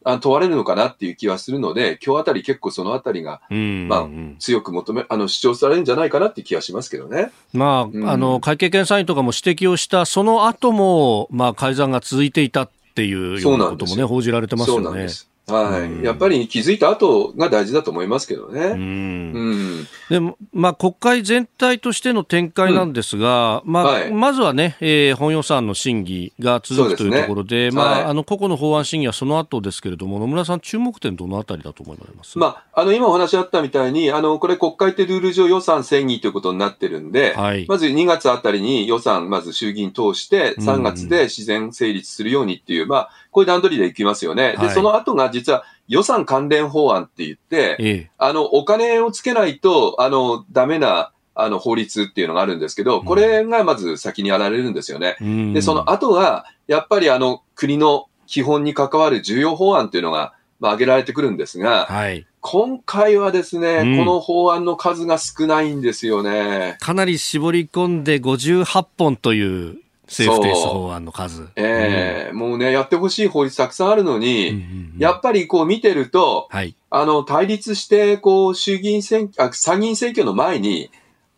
[0.04, 7.30] あ問われるのかなっていう気はするので、今日あたり結構そのあたりが、まあ、強く求め、あの、主張されるんじゃないかなっていう気がしますけどね。
[7.52, 14.84] まあ、うん、あの、会計検査院とかも指摘をした、その後も、まあ、改ざんが続いていたっていうようなこともね、報じられてますよね。
[14.84, 15.31] そうなんです。
[15.52, 18.60] はい、やっぱり気づいた後が大事だと思いますけどね。
[18.66, 32.38] うん、でも、まあ、国会全体としての展開なんですが、うん、まあ、はい、まずはね、えー、本予算の審議が続くというところで、でね、まあ、はい、あの、個々の法案審議はその後ですけれども、野村さん、注目点、どのあたりだと思います？
[32.38, 44.56] まあ、あの、今お話あったみたいに、あの、これ国会ってルール上予算審議ということになってるんで、はい、まず2月あたりに予算、まず衆議院通して、3月で自然成立するようにっていう、まあ、こういう段取りでいきますよね。
[44.60, 55.16] で、その後が実は予算関連法案って言って、ええ、あの、お金をつけないと、あの、ダメな、あの、法律っていうのがあるんですけど、これがまず先にやられるんですよね。
[55.22, 66.76] うん、で、その後は、やっぱりあの、国の基本に関わる重要法案っていうのが、まあ、挙げられてくるんですが、はい、今回はですね、うん、この法案の数が少ないんですよね。
[66.80, 71.48] かなり絞り込んで58本という政府提出法案の数。
[71.56, 72.28] ええ。
[72.28, 74.62] ーうん、もうね、やってほしい法律たくさんあるのに、うんうん
[74.94, 80.90] うん、やっぱりこう見てると、はい、あの、対立して、こう、衆議院選挙、あ、参議院選挙の前に、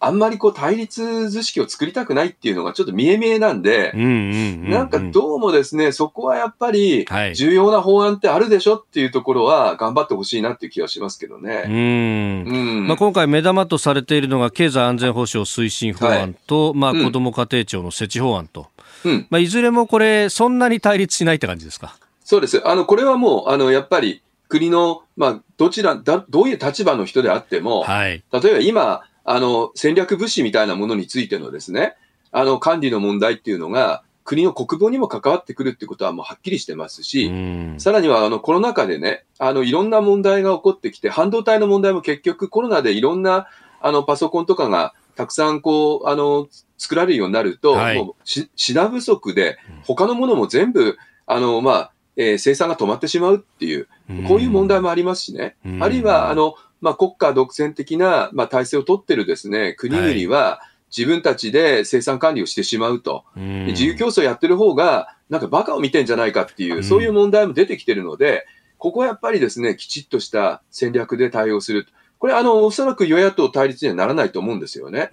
[0.04, 11.64] あんまりこう対立図式を作りたくないっていうのがちょっと見え見えなんで、なんかどうもですね、そこはやっぱり重要な法案ってあるでしょっていうところは頑張ってほしいなっていう気がしますけどね。
[11.66, 12.86] うん。
[12.86, 18.68] まあ、今回目玉とされているのが経済安全保障推進法案と、はい、まあ子ども家庭庁の設置法案と、
[19.04, 19.26] うん。
[19.30, 21.96] まあ、いずれもこれそんなに対立しないって感じですか？
[22.24, 22.62] そうです。
[22.66, 31.96] あの、これはもう、あの、やっぱり国の、まあ、どちら、だどういう立場の人であっても、はい、例えば今、あの、戦略物資みたいなものについてのですね、
[32.30, 37.30] あの、管理の問題っていうのが、国の国防にも関わってくるってことはもうはっきりしてますし、
[37.76, 43.48] さらにはあのコロナ禍でね、あのいろんな問題が起こってきて、半導体の問題も結局コロナでいろんな
[43.82, 48.14] あのパソコンとかがたくさんこう、あの、作られるようになると、はい、もう
[48.56, 53.88] 品不足で、他のものも全部、あの、まあ、えー、生産が止まってしまうっていう、
[54.28, 55.56] こういう問題もありますしね。
[55.80, 56.54] あるいは、あの、
[56.84, 60.60] まあ、国家独占的な、まあ、体制を取ってるですね、国々は、
[60.96, 63.24] 自分たちで生産管理をしてしまうと。
[63.36, 71.86] 自由競争やってる方が、なんかバカを見てんじゃないかっていう、そういう問題も出てきてるので、ここはやっぱりですね、きちっとした戦略で対応する。
[72.18, 75.08] これ、あの、おそらく与野党対立にはならないと思うんですよね。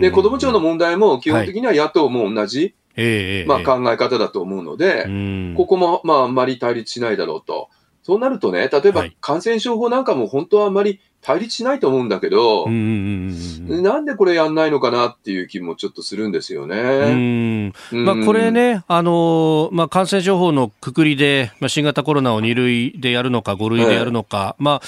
[0.00, 5.04] で、子ども庁の問題も基本的には野党も同じ、はい、まあ、考え方だと思うので、
[5.56, 7.68] ここも、まあ、あんまり対立しないだろうと。
[8.06, 17.72] そうなるとね、例えば感染症法なんかも本当はあんまり対立しないと思うんだけど、なんでこれやんないのかなっていう気もちょっとするんですよね。
[17.90, 24.86] まあ、これね、あのまあ、感染症法のくくりで、まあ、新型コロナを2類でやるのか、5類でやるのか、まあ、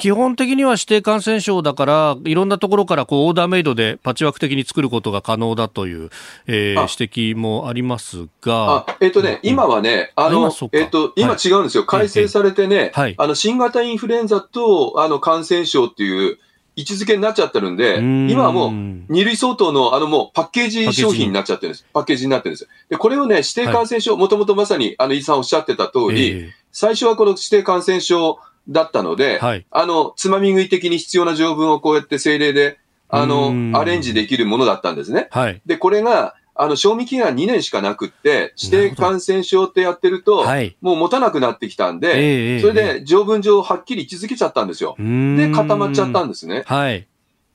[0.00, 6.10] 基本的には指定感染症だから、いろんなところからこうオーダーメイドでパッチワーク的に作ることが可能だという、
[6.46, 8.86] えー、指摘もありますが。
[9.00, 11.82] えっ、ー、とね、うん、今はね、あの、あえっ、ー、と、今違うんですよ。
[11.82, 16.38] はい、改正されてね、はい、あの、新型インフルエンザと、あの、感染症っていう、
[16.76, 21.86] 位置づけになっちゃってるんで、今はもう2類相当のあのもうパッケージ商品になっちゃってるんです。
[21.92, 22.30] パッケージに。
[22.30, 22.68] なってるんです。
[22.88, 35.28] で、これをね、指定感染症、もともとまさにあの、イさんおっしゃってた通り、えー、最初はこの指定感染症だったので、はい、あの、つまみ食い的に必要な条文をこうやって精霊で、あの、アレンジできるものだったんですね。
[35.30, 40.44] はい、で、これが、あの、賞味期限2年しかなくって、指定感染症ってやってると、
[40.80, 44.94] もう持たなくなってきたんで、えー、それで条文上はっきり位置づけちゃったんですよ。
[44.98, 46.64] で、固まっちゃったんですね。
[46.66, 47.06] はい。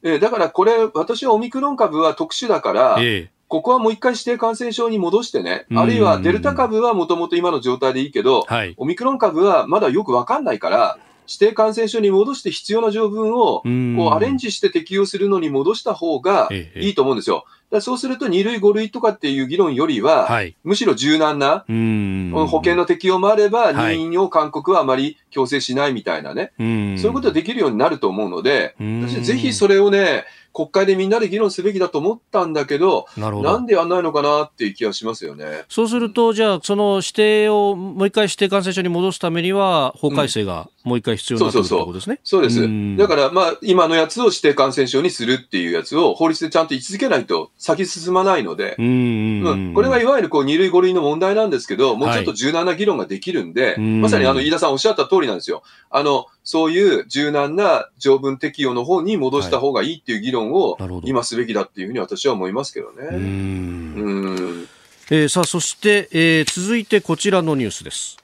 [0.02, 17.46] えー、だからこれ、私はオミクロン株は特殊だから、えー、ここはもう一回指定感染症に戻してね、あるいはデルタ株はもともと今の状態でいいけど、はい、オミクロン株はまだよくわかんないから、指定感染症に戻して必要な条文をこうアレンジして適用するのに戻した方がいいと思うんですよ。
[17.72, 33.52] だそうすると2類、5類とかっていう議論よりは、はい、むしろ柔軟な、保険の適用もあれば、入院を韓国はあまり強制しないみたいなね、そういうことができるようになると思うので、私ぜひそれをね、国会でみんなで議論すべきだと思ったんだけど、なるほど。
[33.52, 35.66] なんでやんないのかなっていう気がしますよね。
[35.68, 42.20] そうすると、じゃあ、その指定をもう一回指定感染症に戻すためには、法改正がもう一回必要になってくるということですね。
[42.24, 42.98] そうです。
[42.98, 55.64] だから、まあ、今のやつを指定感染症にするっていうやつを法律でちゃんと位置づけないと先進まないので、うん、これがいわゆるこう2類5類の問題なんですけど、もうちょっと柔軟な議論ができるんで、はい、まさにあの、飯田さんおっしゃった通りなんですよ。
[55.90, 63.08] あの、そういう柔軟な条文適用の方に戻した方がいいっていう議論を今すべきだっていうふうに私は思いますけどね。
[63.08, 64.68] は、うん
[65.10, 68.18] えー、さあ、そして、えー、続いてこちらのニュースです。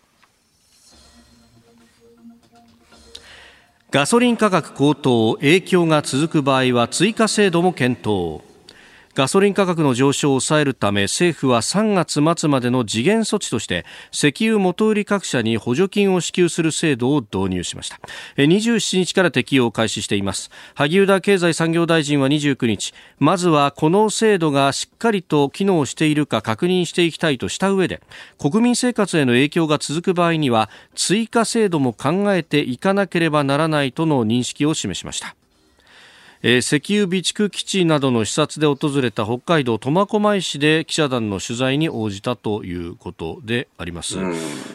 [3.90, 8.51] ガソリン価格高騰影響が続く場合は追加制度も検討。
[9.14, 18.00] ガソリン価格の上昇を抑えるため政府は3月末までの時限措置として石油元売り各社に補助金を支給する制度を導入しました。
[18.38, 20.50] 27日から適用を開始しています。
[20.76, 28.02] 萩生田経済産業大臣は29日まずはこの制度がしっかりと機能しているか確認していきたいとした上で
[28.38, 35.36] 国民生活への影響が続く場合には追加制度も考えていかなければならないとの認識を示しました。
[36.44, 44.18] えー、石油備蓄基地などの視察で訪れた北海道苫小牧市で記者団の取材に応じたということであります、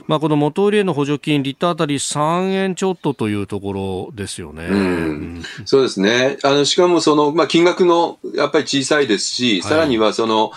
[0.06, 6.38] まあ、この元売りへの補助金リッターあたり3円ちょっとというところですよね、うん、そうですね。
[6.44, 10.52] あのしかもその、まあ、金額のやっぱり小さいですし、はい、さらにはその、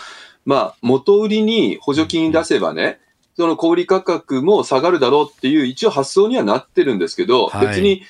[0.45, 2.99] まあ、元売りに補助金出せばね、
[3.35, 8.03] その小売価格も下がるだろうっていう一応発想にはなってるんですけど、はい、別に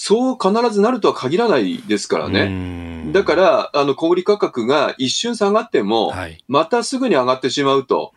[0.00, 3.10] そう必ずなるとは限らないですからね。
[3.12, 8.12] だから、あの、小売価格が一瞬下がっても、はい、またすぐに上がってしまうと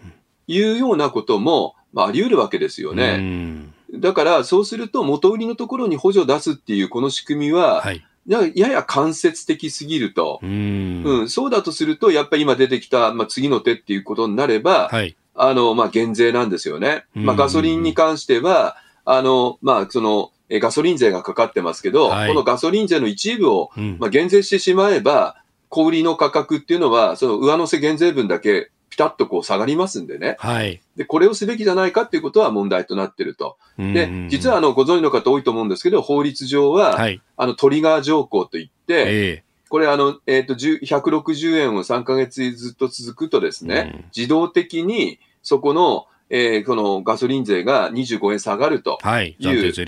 [0.45, 3.65] いうようなことも、まあ、あり得るわけですよね。
[3.95, 10.39] だから、そうすると、元売りのところに補助を出すっていうこの仕組みは、はいやや間接的すぎると。
[10.43, 11.29] うん,、うん。
[11.29, 17.05] そうだとすると、やっぱり今出てきた、まあ、次の手っていうことになれば、はい、あの、まあ、減税なんですよね。
[17.15, 25.38] まあ、ガソリンに関しては、あの、まあ、その、えガソリン税がかかってますけど、はい、このガソリン税の一部を、まあ、減税してしまえば、
[25.70, 30.36] 小売りの価格っていうのは、その上乗せ減税分だけピタッとこう下がりますんでね。
[30.39, 30.82] はい。
[30.97, 33.58] で、これをすべきじゃないかっていうことは問題となってると。
[33.78, 49.03] で、実はあの、ご存知の方多いと思うんですけど、法律上は、はい、あの、トリガー条項といって、えーこれあの、えっ、ー、と、160円を3ヶ月ずっと続くとですね、うん、自動的にそこの、えー、このガソリン税が25円下がるとい。
[49.03, 49.36] う、はい、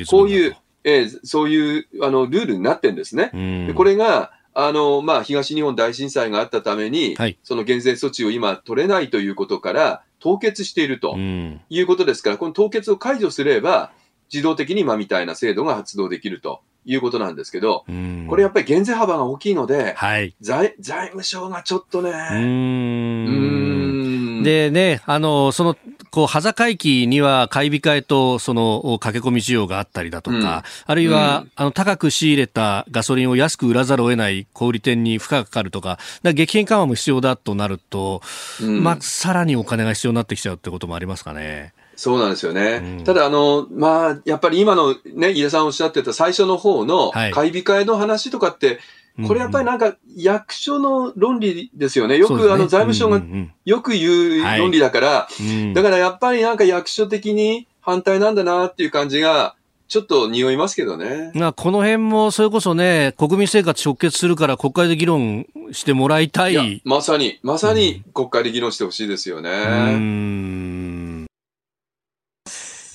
[0.05, 3.31] こういう、えー、そういうあのルールになってるんですね。
[3.67, 13.91] でこれがあの、まあ、東日本大震災があったために、はい、その減税措置を今取れないということから、凍結しているということですから、この凍結を解除すれば、
[14.31, 17.85] 自動的に今みたいな制度が発動できるということなんですけど、
[18.29, 24.43] これやっぱり減税幅が大きいので、はい、財財務省がちょっとね、うん。
[24.43, 25.77] でね、あの、その
[26.13, 30.43] こう、端境期には買い控えと、その、駆け込み需要があったりだとか、うん、
[30.85, 38.21] あるいは、うん、あの、高く仕入れたガソリンを安く売らざるを得ない小売店に負荷がかかるとか、か激変緩和も必要だとなると、
[38.61, 41.73] うん、まあ、さらにお金が必要になってきちゃうってこともありますかね。
[41.95, 42.99] そうなんですよね。
[42.99, 48.79] うん、ただ、あの、まあ、やっぱり今のね、井田さんおっしゃってた最初の方の買い控えの話とかって、はい
[49.27, 52.17] これやっぱりなんか役所の論理ですよね。
[52.17, 53.21] よくあの財務省が
[53.63, 55.27] よく言う論理だから、
[55.73, 59.55] だからやっぱりなんか役所的に反対なんだなっていう感じが、
[59.87, 61.31] ちょっと匂いますけどね。
[61.35, 66.55] まこの辺もそれこそね、国民生活直結するから国会で議論してもらいたい。
[66.55, 71.27] いまさに、まさに国会で議論してほしいですよね。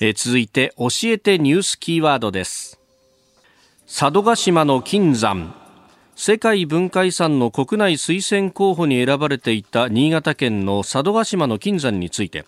[0.01, 2.81] え続いて、教えてニュースキーワードです。
[3.87, 5.55] 佐渡島の金山、
[6.21, 12.45] 世界文化遺産の国内推薦候補に選ばれていた新潟県の佐渡島の金山について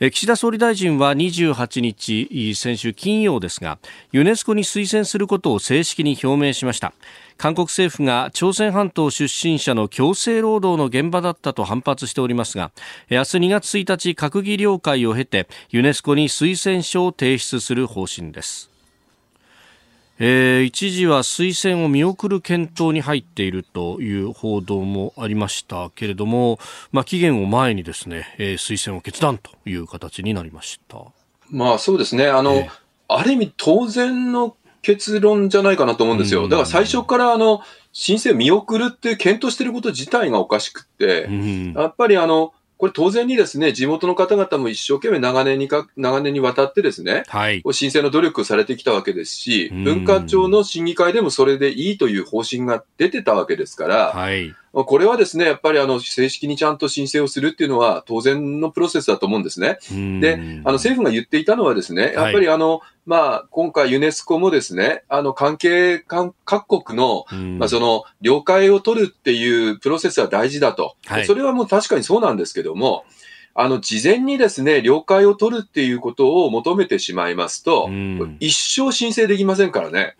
[0.00, 3.78] 岸田総理大臣は28日先週金曜ですが
[4.10, 6.92] ユネスコに推薦することを正式に表明しました。
[7.36, 12.72] 韓国政府が朝鮮半島出身者の強制労働の現場だったと反発しておりますが
[13.08, 18.73] 明日2月1日閣議了解を経てユネスコに推薦書を提出する方針です。
[20.18, 26.58] えー、一時は推薦を見送る検討に入っているという報道もありましたけれども、
[26.92, 30.98] まあ、期限を前にですね、えー、推薦を決断という形になりました。
[31.50, 32.28] まあそうですね。
[32.28, 32.70] あの、えー、
[33.08, 36.48] ある意味当然の結論じゃないかなと思うんですよ。
[36.48, 37.62] だから最初からあの、
[37.92, 41.28] 申請を見送るって検討していること自体がおかしくって、
[41.74, 59.78] やっぱりあの、これ当然にですね、地元の方々も一生懸命長年にか、長年にわたってですね、はい、申請の努力をされてきたわけですし、文化庁の審議会でもそれでいいという方針が出てたわけですから、はい、これはですね、やっぱりあの正式にちゃんと申請をするっていうのは当然のプロセスだと思うんですね。
[60.20, 67.24] で、あの政府が言っていたのはですね、やっぱりあの、はい、まあ、今回ユネスコもですね、あの関係各国の、
[67.58, 70.96] まあ、その了解を取るっていうプロセスは大事だと。
[71.06, 73.04] はい、それはもう確かにそうなんですけども、
[73.56, 77.88] あの、事前にですね、了解を取るっていうことを求めてしまいますと、
[78.40, 80.16] 一生申請できませんからね。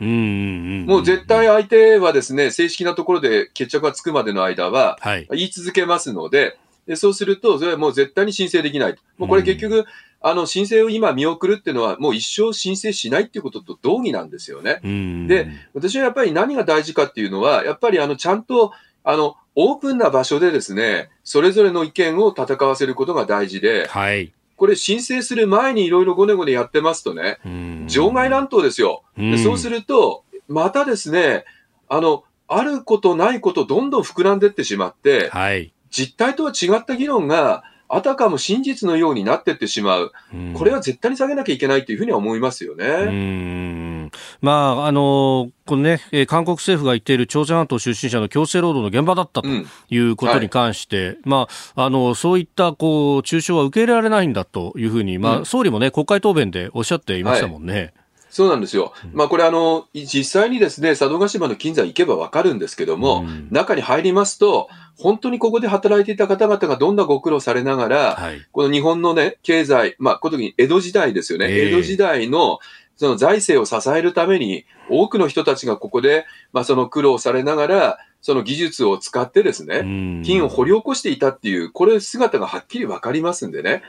[0.86, 4.98] もう絶対相手はですね、正式なところで決着がつくまでの間は、
[5.30, 6.56] 言い続けますので、
[6.86, 8.94] でそうすると、それはもう絶対に申請できない。
[9.18, 9.84] もうこれ結局、
[10.20, 14.78] あの申請を今見送るっていうのは、もう一生申請しないっていうことと同義なんですよね。
[15.26, 18.72] で、私はやっぱり何が大事かっていうのは、やっぱりあのちゃんと
[19.04, 27.38] あのオープンな場所でですね、それぞれの意見を戦わせることが大事で、はい、これ申請する前にいろいろごねごねやってますとね、
[27.86, 29.04] 場外乱闘ですよ。
[29.16, 31.44] でそうすると、またですね、
[31.88, 40.12] あの、あることないことどんどん膨らんでってしまって、はい、実態とは違った議論があたかも真実のようになってってしまう、
[40.54, 44.10] これは絶対に下げなきゃいけないというふうには思いますよね。
[44.40, 49.48] まあ、あのこのね、韓国政府が言っている朝鮮半島出身者の強制労働の現場だったと
[49.88, 57.74] いうことに関して、うんはい、まあ、あのそういったこう中傷は受け入れられないんだというふうに、まあ、総理もね、国会答弁でおっしゃっていましたもんね。
[57.74, 57.94] はい
[58.34, 58.92] そうなんですよ。
[59.12, 64.68] まあこれあの、実際にですね、佐渡島の金山行けばわかるんですけども、うん、中に入りますと、
[64.98, 71.46] 本当にここで働いていた方々がどんなご苦労されながら、はい、この日本のね、経済、まあ、この時に江戸時代ですよね。
[71.48, 72.58] えー、江戸時代の
[72.96, 83.82] その財政を支えるために、多くの人たちがここで、まあ、その苦労されながら、その技術を使ってですね、金を掘り起こしていたっていう、これ姿がはっきりわかりますんでね。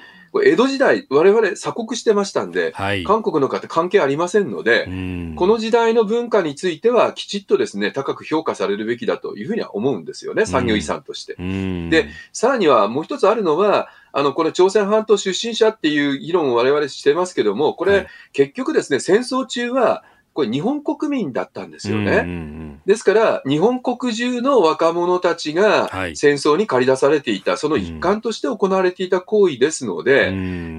[0.43, 4.85] 江戸時代、我々鎖国してましたんで、はい、韓国の方関係ありませんので、
[5.35, 11.35] この時代の文化についてはきちっとですね、高く評価されるべきだというふうには思うんですよね、産業遺産として。
[11.35, 20.03] で、さらにはもう一つあるのは、あの、これ朝鮮半島出身者っていう議論を我々してますけども、これ、はい、結局ですね、戦争中は、
[20.35, 22.77] これ日本国民だったんですよね。
[22.85, 30.33] ですから、日本国中の若者たちが戦争に駆り出されていた、はい、その一環として行われていた行為ですので、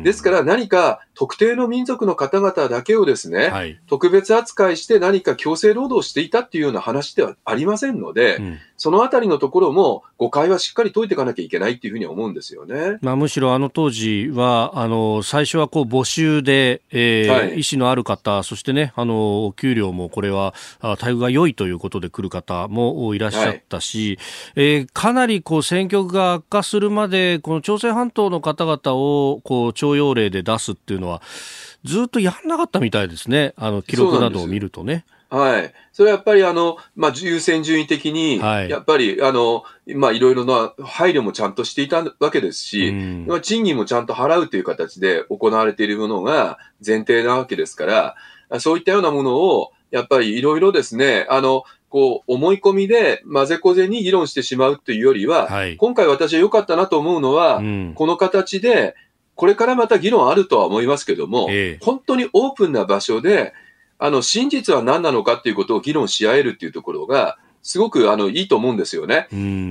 [0.05, 12.99] ですから何か特定の民族の方々だけをですね、はい、特別扱いして何か強制労働していたっていうような話ではありませんので、うん、そのあたりのところも誤解はしっかり解いていかなきゃいけないっていうふうに思うんですよね。
[13.01, 24.19] まあ、むしろあの当時は、あの、最初はこう募集で、えー、はい、意思のある方、そしてね、あの、お給料もこれは待遇が良いということで来る方もいらっしゃったし、
[24.55, 31.23] はい、えー、かなりこう戦局が悪化するまでこの朝鮮半島の方々をこう徴用令で出すっていうのは
[31.85, 33.55] ずっとやんなかったみたいですね。
[33.57, 35.05] あの記録などを見るとね。
[35.29, 35.73] はい。
[35.93, 39.65] それはやっぱりあの、まあ、優先順位的に、やっぱり、あの、
[39.97, 42.93] まあ、いろいろな配慮もちゃんとしていたわけですし、
[43.27, 48.15] まあ、賃金もちゃんと払うという形で行われているものが前提なわけですから、
[48.59, 58.95] そういったようなものを、やっぱりいろいろですね、あの、こう、思い込みで混ぜこぜに議論してしまうというよりは、はい、今回私は良かったなと思うのは、うん、この形で、
[59.35, 63.53] これからまた議論あるとは思いますけども、え本当にオープンな場所で、
[63.99, 69.27] あの、真実は何なのかっていうことを議論し合えるっていうところが、すごくあのいいと思うんですよね。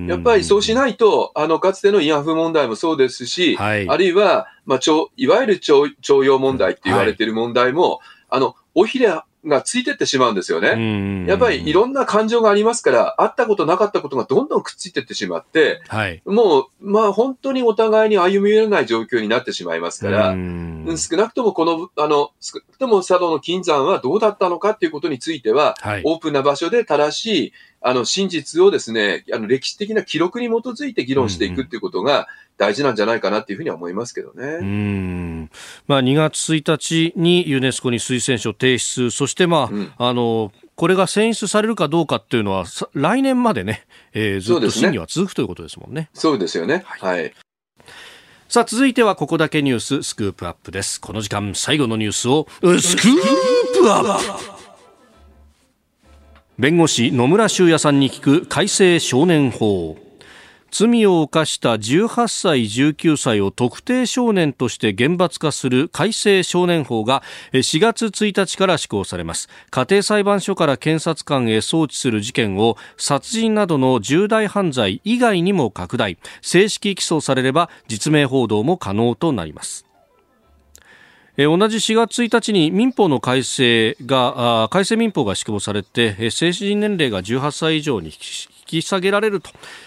[0.09, 4.79] やっぱりそうしないと、あのかつての慰安婦問題もそうですし、はい、あるいは、まあ、
[5.15, 5.87] いわゆる徴
[6.25, 7.99] 用問題って言われている問題も、はい、
[8.35, 9.07] あの、おひれ
[9.45, 11.25] がついてってしまうんですよね。
[11.27, 20.31] やっぱりいろんな感情がありますから、あったことなかったことがどんどんくっついてってしまって、はい、もう、まあ本当にお互いに歩み寄れない状況になってしまいますから、
[20.97, 27.53] 少なくともこの、あの、少なくとも佐渡の金山はどうだったのかっていうことについては、はい、オープンな場所で正しい、
[27.87, 32.27] あの、真実をですね、あの、歴史的な記録に基づいて議論していくっていうことが
[32.57, 34.43] 大事なんじゃないかなっていうふうには思いますけどね。
[34.59, 35.51] うん。
[35.85, 46.09] まあ、2月1日にユネスコに推薦書提出、そしてまあ、うん、あの、これが選出されるかどうかっていうのは、来年までね、えー、ずっと審議は続くということですもんね。
[46.11, 46.81] そうですよね。
[46.87, 47.33] はい、はい
[48.47, 51.01] さあ、続いてはここだけニューススクープアップです。
[51.01, 52.47] この時間最後のニュースを
[52.79, 54.54] スクープアップ
[56.57, 59.97] 弁護士野村修也さんに聞く改正少年法。
[60.71, 69.49] 罪を犯した18歳19歳を特定少年として厳罰化する改正少年法が4月1日から施行されます。
[69.69, 76.17] 家庭裁判所から検察官へ送致する事件を殺人などの重大犯罪以外にも拡大。
[76.41, 79.85] 正式起訴されれば実名報道も可能となります。
[81.37, 88.13] 同じ4月1日に民法の改正が改正民法が施行されて成人年齢が18歳以上に引
[88.65, 89.41] き下げられる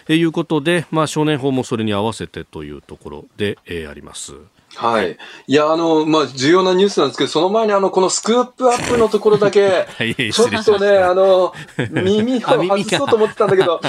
[0.07, 4.35] ということで、まあ、少年法もそれに合わせてというところで、え、あります。
[4.79, 5.17] はい。
[5.49, 9.89] いや、あの、まあ、重要なニュースなんですけど、その前にあの、このスクープアップのところだけ、
[10.33, 11.53] ちょっとね、あの、
[11.91, 13.81] 耳を外そうと思ってたんだけど、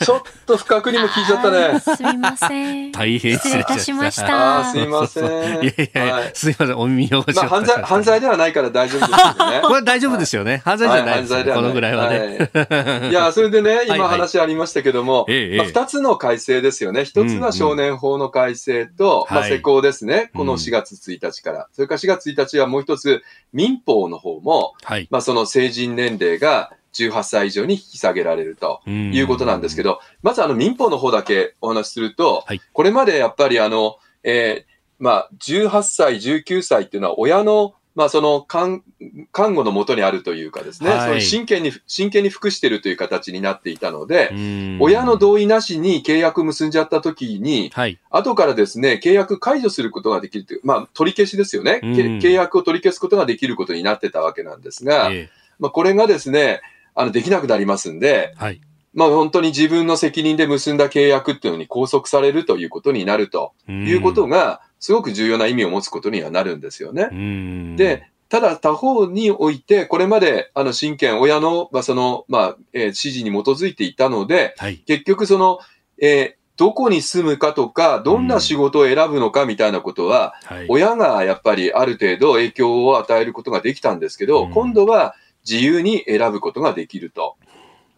[0.00, 1.80] ちょっと不覚にも聞いちゃったね。
[1.80, 2.92] すみません。
[2.92, 4.34] 大変失礼いたしましあた。
[4.62, 5.24] ーすいません。
[5.24, 9.60] いやいやいや、はいすいません、お耳汚しまあ、犯罪、犯罪ではないから大丈夫ですけどね。
[9.62, 10.62] これは大丈夫ですよね。
[10.64, 12.50] 犯罪じゃないですよね、このぐらいはね。
[12.54, 17.04] はいいや、それでね、はい今話ありましたけども、二つの改正ですよね。
[17.04, 20.27] 一つは少年法の改正と、施行ですね。
[20.34, 21.68] このうん4月1日から。
[21.72, 23.22] それから4月1日はもう一つ、
[23.52, 25.08] 民法の方も、はい。
[25.10, 28.80] まあ、その成人年齢が18歳以上に引き下げられると。
[28.86, 29.88] いうことなんですけど。
[29.88, 38.84] ど、まずあの民法の方だけお話しすると、はいこれまでやっぱりあの、えーまあ、18歳、19歳っていうのは親の、まあ、その看
[39.32, 41.00] 看護のもとにあるというかですね、はい。
[41.00, 44.78] そういう真剣に、真剣に服してるという形になっていたので、うん。
[44.80, 47.98] 親の同意なしに契約結んじゃった時に、はい。
[48.08, 55.28] 後からですね、契約解除することができるという、まあ、取り消しですよね、契約を取り消すことができることになってたわけなんですが、え
[55.58, 56.60] まあ、これがですね、
[56.94, 58.60] あの、できなくなりますんで、えはい。
[58.94, 67.08] まあ本当に自分の責任で結んだ契約っていうのに拘束されるということになるということが、すごく重要な意味を持つことにはなるんですよね。
[67.10, 74.78] うんで、ただ他方において、これまであの親権、親の、まあ、その、まあ、えー指示に基づいていたので、はい。
[74.78, 75.58] 結局その、
[76.00, 80.66] えーどこに住むかとか、どんな仕事を選ぶのかみたいなことは、はい。
[80.68, 85.14] 親がやっぱりある程度影響を与えることができたんですけど、うん今度は
[85.48, 87.36] 自由に選ぶことができると。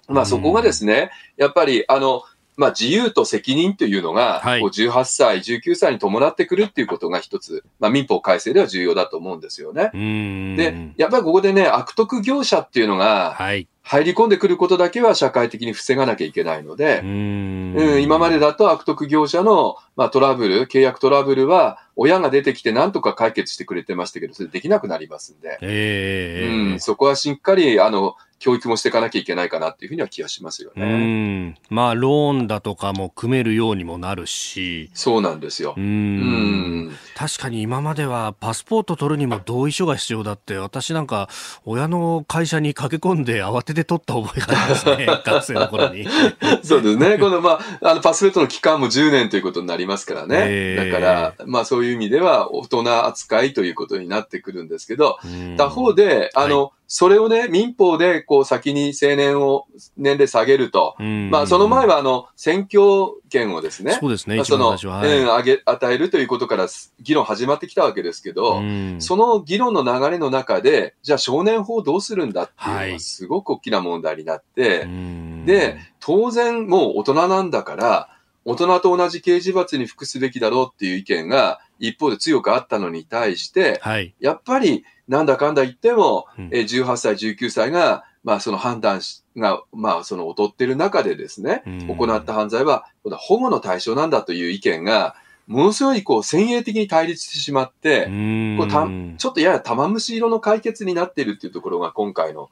[0.08, 2.22] まあそこがですね、やっぱりあの、
[2.60, 4.60] まあ自由と責任というのが、はい。
[4.60, 9.90] こう18歳、19歳に伴ってくるっていうことが一つ、まあ民法改正では重要だと思うんですよね。
[9.94, 10.56] うん。
[10.56, 13.66] で、やっぱりここでね、悪徳業者っていうのがはい。
[13.82, 17.74] 入り込んでくることだけは社会的に防がなきゃいけないので、うん。
[17.76, 26.48] うん、今までだと悪徳業者の、まあ、トラブル、契約トラブルは、親が出てきて何とか解決してくれてましたけど、それできなくなりますんで、ええ。
[26.48, 31.48] うん、そこはしっかり、あの、教育もしていかなきゃいけないかなっていうふうには気がしますようね。
[31.48, 31.56] ん。
[31.68, 34.90] まあ、ローンだとかも組めるようにもなるし。
[34.94, 35.80] そうなんですよう。。
[35.80, 36.96] うんん。
[37.14, 41.28] 確かに今まではパスポート取るにも同意書が必要だって、私なんか
[41.66, 45.06] 親の会社に駆け込んで慌てて取った覚えがありますね。
[45.22, 46.06] 学生の頃に。
[46.62, 47.18] そうですね。
[47.18, 50.36] この、まあ、あの、パスポートの期間も10年ということになりますからね。
[50.48, 55.18] ええだから、まあ、そういう意味では、大人扱いということになってくるんですけど、
[55.58, 60.96] 他方で、あの、それをね、民法で、こう、先に成年を、年齢下げると。
[60.98, 64.98] うん、まあ、その前は、あの、選挙権をですね、そうですね、一まあその、は。
[64.98, 66.66] はいうん、あげ、与えるということから
[67.00, 78.08] 議論始まってきたわけですけど、うんその議論の流れの中で、じゃあ少年法どうするんだっていうのはいはすごく大きな問題になって、うんで、当然もう大人なんだから、
[78.44, 84.14] 大人と同じ刑事罰に服すべきだろうっていう意見が一方で強くあったのに対して、はい。
[84.18, 92.86] やっぱりなんだかんだ言っても、うんえー18歳、19歳が、まあその判断しが、まあその劣ってる中でですね、うん行った犯罪は
[93.18, 95.16] 保護の対象なんだという意見が、
[95.48, 98.86] ものすごいこう先鋭的に対立してしまって、うんこうた
[99.18, 102.48] ちょっとやや玉虫色の解決になっているっていうところが今回の。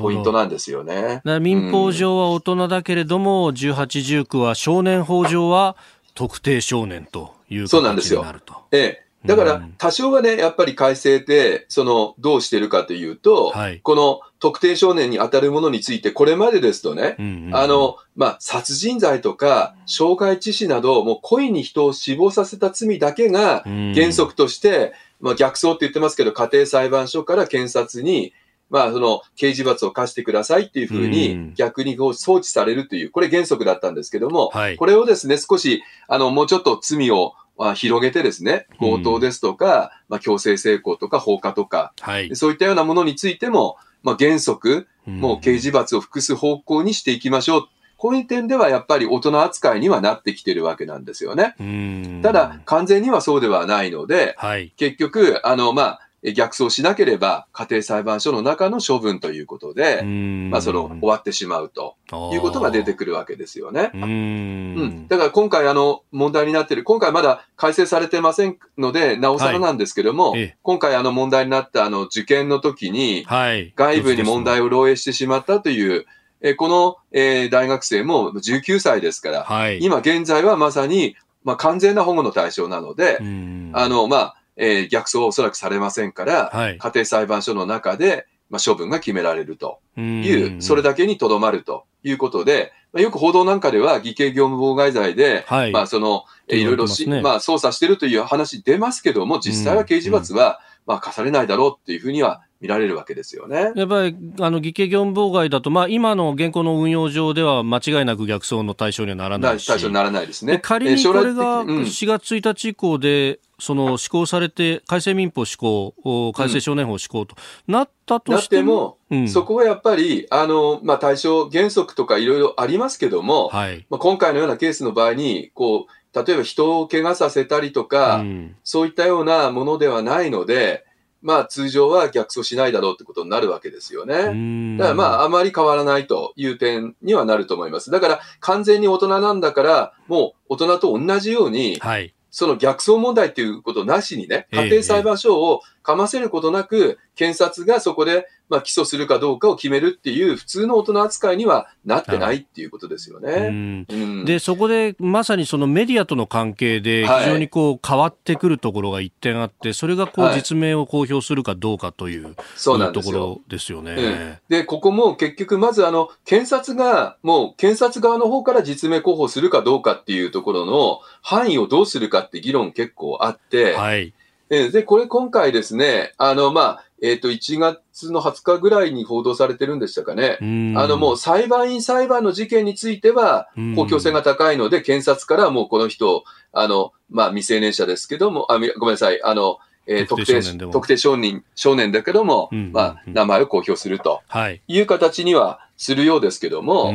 [0.00, 1.22] ポイントなんですよね。
[1.40, 5.76] 民法上は大人だけれども、18、19は少年法上は
[6.16, 8.24] 特定少年というそうなんですよ。
[8.72, 9.07] ええ。
[9.26, 13.80] だからうん、多少はね、やっぱり改正で、その、どうしてるかというと、はい。
[13.80, 23.92] この特定少年に当たるものについて、これまでですとね、うんうんあの、まあ、殺人罪とか、傷害致死など、もう故意に人を死亡させた罪だけがうん。
[23.92, 28.32] 原則として、まあ、逆走って言ってますけど、家庭裁判所から検察に、
[28.70, 31.10] まあ、その、刑事罰を課してくださいっていうふううん。
[31.10, 34.76] に、逆にこう、送致されるという、これ原則だったんですけども、はい。
[34.76, 42.34] これをですね、少し、あの、もうちょっと罪を、まあ、広げてですね、強盗ですとか、まあ、強制性交とか放火とか、はい。
[42.36, 47.68] そういったようなものについても、まあ、原則、んもう刑事罰を服す方向にしていきましょう。
[47.96, 51.56] こういう点ではやっぱり大人扱いにはなってきてるわけなんですよね。
[51.58, 54.72] うんただ、完全にはそうではないので、はい。
[54.76, 60.02] 結局、あの、まあ、え逆走しなければ家庭裁判所の中の処分ということで、
[60.50, 61.96] まあ、その、終わってしまうと
[62.32, 63.90] いうことが出てくるわけですよね。
[63.94, 64.00] る。
[64.00, 65.08] ううんん。
[65.08, 73.72] だから今回あの問題になっている、今回まだ改正されてませんので、なおさらなんですけども、はいええ今回あの問題になったあの受験の時に、はい。
[73.76, 76.06] 外部に問題を漏洩してしまったという、
[76.40, 79.78] えーこの、えー大学生も19歳ですから、はい。
[79.82, 86.78] 今現在はまさに、まあ、完全な保護の対象なので、うんあの、まあ、えー逆走はおそらくされませんから、はい。
[86.78, 90.00] 家庭裁判所の中で、まあ、処分が決められるとい
[90.44, 90.62] う、ん。
[90.62, 95.72] それだけにとどまるということで、まあ、よく報道なんかでは偽計業務妨害罪で、はい。
[95.72, 103.72] まあ、その、えーいろいろし、ねまあ、捜査してるという話出ますけども、実際は刑事罰は、まあ、課されないだろうっていうふうには見られるわけですよね。
[103.76, 109.66] やっぱり、あの、偽計業務妨害だと、まあ、今の現行の運用上では間違いなく逆走の対象にはならないし。
[109.66, 110.58] 対象にならないですね。
[110.58, 115.94] 仮にこれが4月1日以降で、その施行されて、改正民法施行、
[116.34, 117.36] 改正少年法施行と
[117.66, 130.84] なったとしても、うん、そこはやっぱり、あの、まあ、対象原則とかいろいろありますけども、はい、まあ、今回のようなケースの場合に、こう、例えば人を怪我させたりとか、うん、そういったようなものではないので、
[131.20, 134.76] まあ通常は逆走しないだろうってことになるわけですよね。
[134.78, 137.90] だからまああまり変わらないという点にはなると思います。
[137.90, 153.86] だから完全に大人なんだから、もう大人と同じように、はい、その逆走問題っていうことなしにね、家庭裁判所をかませることなく、検察がそこでまあ、起訴するかどうかを決めるっていう普通の大人扱いにはなってないっていうことですよね。
[153.90, 163.92] うん、で、そこでまさにそのメディアとの関係で非常にこう変わってくるところが一点あって、それがこう実名を公表するかどうかという、そうなんところですよね。
[163.92, 174.14] うん、で、ここも結局まずあの、検察がもう検察側の方から実名候補するかどうかっていうところの範囲をどうするかって議論結構あって、はい。
[174.48, 180.38] で、これ今回ですね、あの、まあ、えっ、ー、と、1月の20日ぐらいに報道されてるんでしたかね。
[180.40, 189.58] あの、もう裁判員裁判の事件については、公共性が高いので、検察からもうこの人、あの、まあ、未成年者ですけども、あ、ごめんなさい、あの、
[189.90, 194.20] えー、特定特定少年少年だけども、うんうんうん、まあ、名前を公表すると。
[194.50, 194.60] い。
[194.80, 196.94] う形にはするようですけども、はい、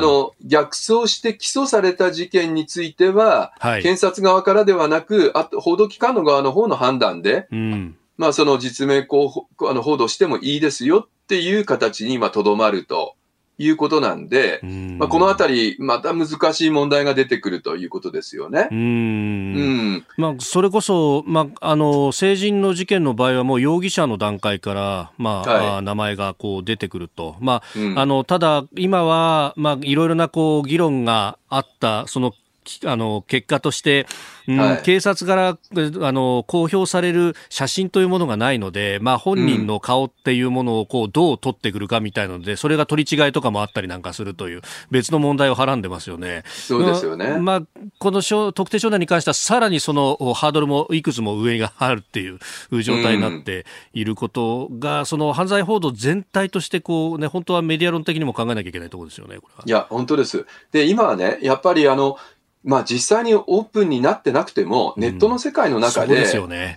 [0.00, 13.14] の、逆走して起訴された事件については、はい、検察側からではなく、あと報道機関の側の方の判断で、うんまあ、その実名候補、あの、報道してもいいですよっていう形に、今、とどまると
[13.58, 14.60] いうことなんで、
[14.98, 18.68] まあ、このあたり、また難しい問題が出てくるということですよね。
[18.70, 18.78] うん。
[18.78, 18.82] う
[19.98, 20.06] ん。
[20.16, 27.36] まあ、それこそ、まあ、あの、成人の事件の場合はもう容疑者の段階から、まあ、はい、名前がこう出てくると。
[27.40, 32.32] まあ、うん、あの、ただ、今は、まあ、いろいろなこう、議論があった、その
[32.84, 35.58] あの結果として、うんはい、警察から
[36.06, 46.44] あの公表される写真というものがないので、まあ、本人の顔っていうものをこうどう取ってくるかみたいなので、それが取り違いとかもあったりなんかするという別の問題をはらんでますよね。
[46.46, 47.38] そうですよね。
[47.38, 47.62] まあ、
[47.98, 48.22] この
[48.52, 52.38] 特定少年に関してはさらにそのハードルもいくつも上があるっていう
[52.82, 59.64] 状態になっていることが、うん、その犯罪報道全体としてこうね、本当はメディア論的にも考えなきゃいけないところですよね、これは。
[59.66, 60.46] いや、本当です。
[60.72, 62.18] で、今はね、やっぱりあの、
[62.66, 66.26] まあ実際にオープンになってなくても、ネットの世界の中で、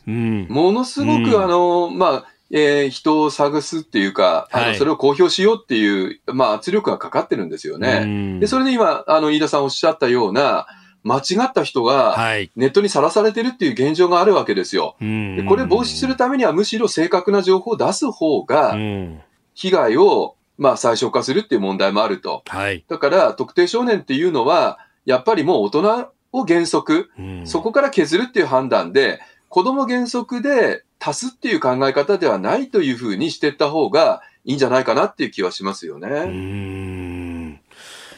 [0.05, 8.39] ものすごくあの、まあ、えー、人を探すっていうか、あのそれを公表しようっていう、まあ、圧力がかかってるんですよね。
[8.39, 10.67] で、それで今、あの、飯田さんおっしゃったような、
[11.03, 12.15] 間違った人が
[12.55, 14.95] ネットにさらされてるっていう現状があるわけですよ。
[14.99, 18.75] でこれ防止するためにはむしろ正確な情報を出す方が、
[19.53, 22.43] 被害をまあ最小化するっていう問題もあると。
[22.45, 29.19] はい、だから、特定少年っていうのは、やっぱりもう大人を原則、うん、そこから削るっていう判断で、
[29.49, 37.59] 子供原則で足すっていう考え方ではないというふうにしていった方がいいんじゃないかなっていう気はしますよね。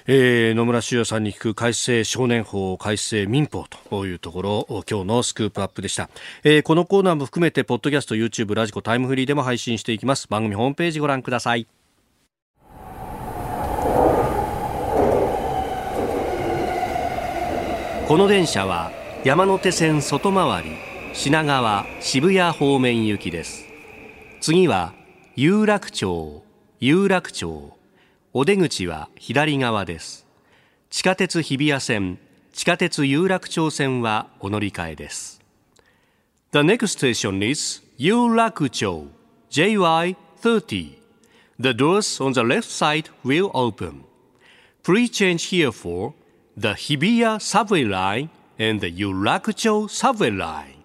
[0.08, 6.10] えー、野村修也さんに聞く改正少年法改正民法というところ今日のスクープアップでした、
[6.44, 10.28] えー、このコーナーも含めてポッドキャスト YouTube ラジコタイムフリーでも配信していきます。
[10.28, 11.68] 番組ホームページご覧ください
[18.12, 18.91] この電車は
[19.24, 20.72] 山手線外回り
[21.14, 23.64] 品川渋谷方面行きです
[24.41, 24.93] 次は
[25.38, 26.43] 有楽町
[26.82, 27.72] 有楽町
[28.34, 30.28] お出口は左側です
[30.89, 32.18] 地下鉄日比谷線
[32.51, 35.39] 地下鉄有楽町線はお乗り換えです
[36.51, 39.07] The next station is 有楽町
[39.51, 40.97] JY30
[41.62, 44.03] The doors on the left side will open
[44.84, 46.14] Please change here for
[46.62, 50.78] the Hibiya subway line and the Yurakucho subway line.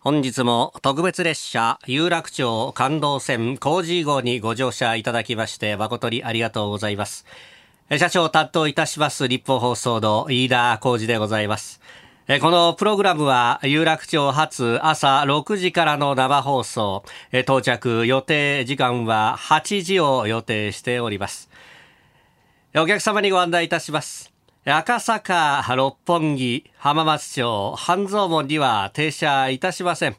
[0.00, 7.24] 本日も特別列車有楽町感動線工事号にご乗車いただきまして誠にありがとうございます。
[7.98, 11.80] 社長担当いたします立法放送の飯田浩二でございます。
[12.40, 17.04] このプログラムは有楽町発朝6時からの生放送。
[17.32, 21.50] 到着予定時間は8時を予定しております。
[22.74, 24.32] お客様にご案内いたします。
[24.64, 30.16] 赤坂六本木浜松町半蔵門には停車いたしません、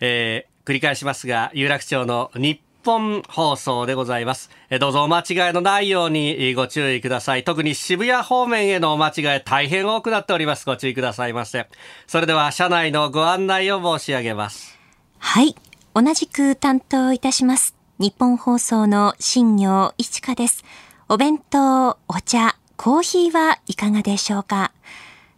[0.00, 4.48] えー、繰り返しますが有楽町の日本放送でございます。
[4.80, 7.44] どうぞお間違いのないようにご注意ください。
[7.44, 10.64] 特に渋谷方面へのお間違い大変多くなっております。
[10.64, 11.68] ご注意くださいませ。
[12.06, 14.78] それでは車内のご案内を申し上げます。
[15.18, 15.54] はい。
[15.92, 17.74] 同じく担当いたします。
[17.98, 20.64] 日本放送の新業一華です。
[21.10, 24.72] お弁当、お茶、コーヒーはいかがでしょうか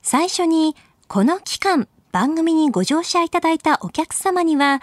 [0.03, 0.77] 最初に、
[1.09, 4.81] この期間、番組にご乗車いただいたお客様には、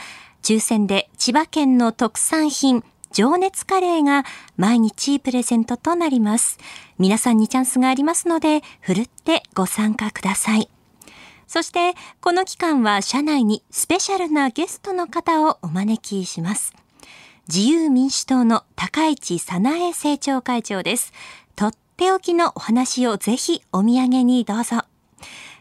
[0.47, 4.23] 抽選で千葉県の特産品、情熱カレーが
[4.55, 6.57] 毎日プレゼントとなります。
[6.97, 10.69] 皆さんにチャンスがありますので、ふるってご参加ください。
[11.47, 16.73] そして、この期間は社内にスペシャルなゲストの方をお招きします。
[17.49, 21.11] 自由民主党の高市早苗政調会長です。
[21.57, 24.85] とっておきのお話をぜひお土産にどうぞ。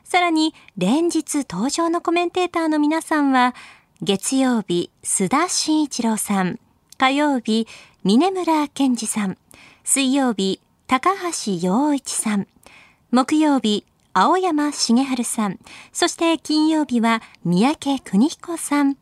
[0.05, 3.57] さらに、連日登場のコメンテーターの皆さんは、
[4.03, 6.59] 月曜日、須田慎一郎さん、
[6.99, 7.67] 火曜日、
[8.05, 9.39] 峰村健二さん、
[9.85, 12.47] 水曜日、高橋洋一さん、
[13.11, 15.59] 木曜日、青山茂春さん、
[15.95, 18.99] そして金曜日は三宅邦彦さん、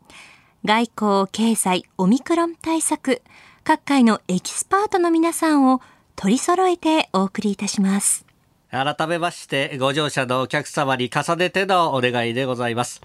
[0.65, 3.21] 外交、経済、オミクロン対策、
[3.65, 5.81] 各界のエキスパートの皆さんを
[6.15, 8.25] 取り揃えてお送りいたします。
[8.71, 13.03] 改めまして、ご乗車のお客様に重ねてのお願いでございます。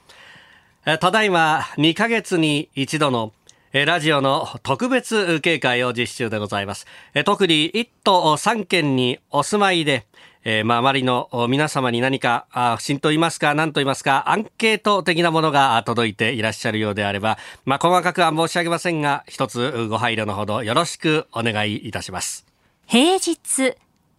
[0.85, 3.33] ただいま2ヶ月に一度の
[3.73, 6.87] ラジオの特別警戒を実施中でございます。
[7.25, 10.07] 特に1都3県にお住まいで、
[10.43, 22.47] えー、周りの皆様に何か、不審と言いますか、何と言いますか、アンケート的なものが届いていらっしゃるようであれば、まあ、細かくは申し上げませんが、一つご配慮のほどよろしくお願いいたします。
[22.87, 23.75] 平日、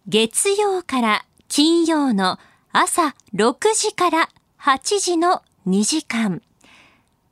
[0.07, 2.37] 月曜から金曜の
[2.71, 4.29] 朝6時から
[4.61, 6.41] 8時の2時間。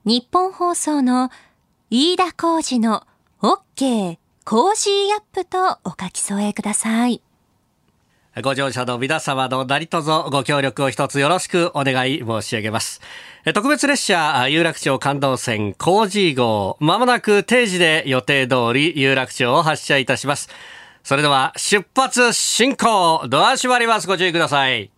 [0.06, 1.30] 日本放送の
[1.89, 3.06] 飯田浩二の
[3.41, 7.22] OK コージーアップとお書き添えください。
[8.41, 13.02] ご乗車の皆様の何卒ご協力を一つよろしくお願い申し上げます。
[13.54, 20.50] 特別列車有楽町感動線工事号、まもなく定時で予定通り有楽町を発車いたします。
[21.04, 24.08] それでは出発進行ドア閉まります。
[24.08, 24.89] ご注意ください。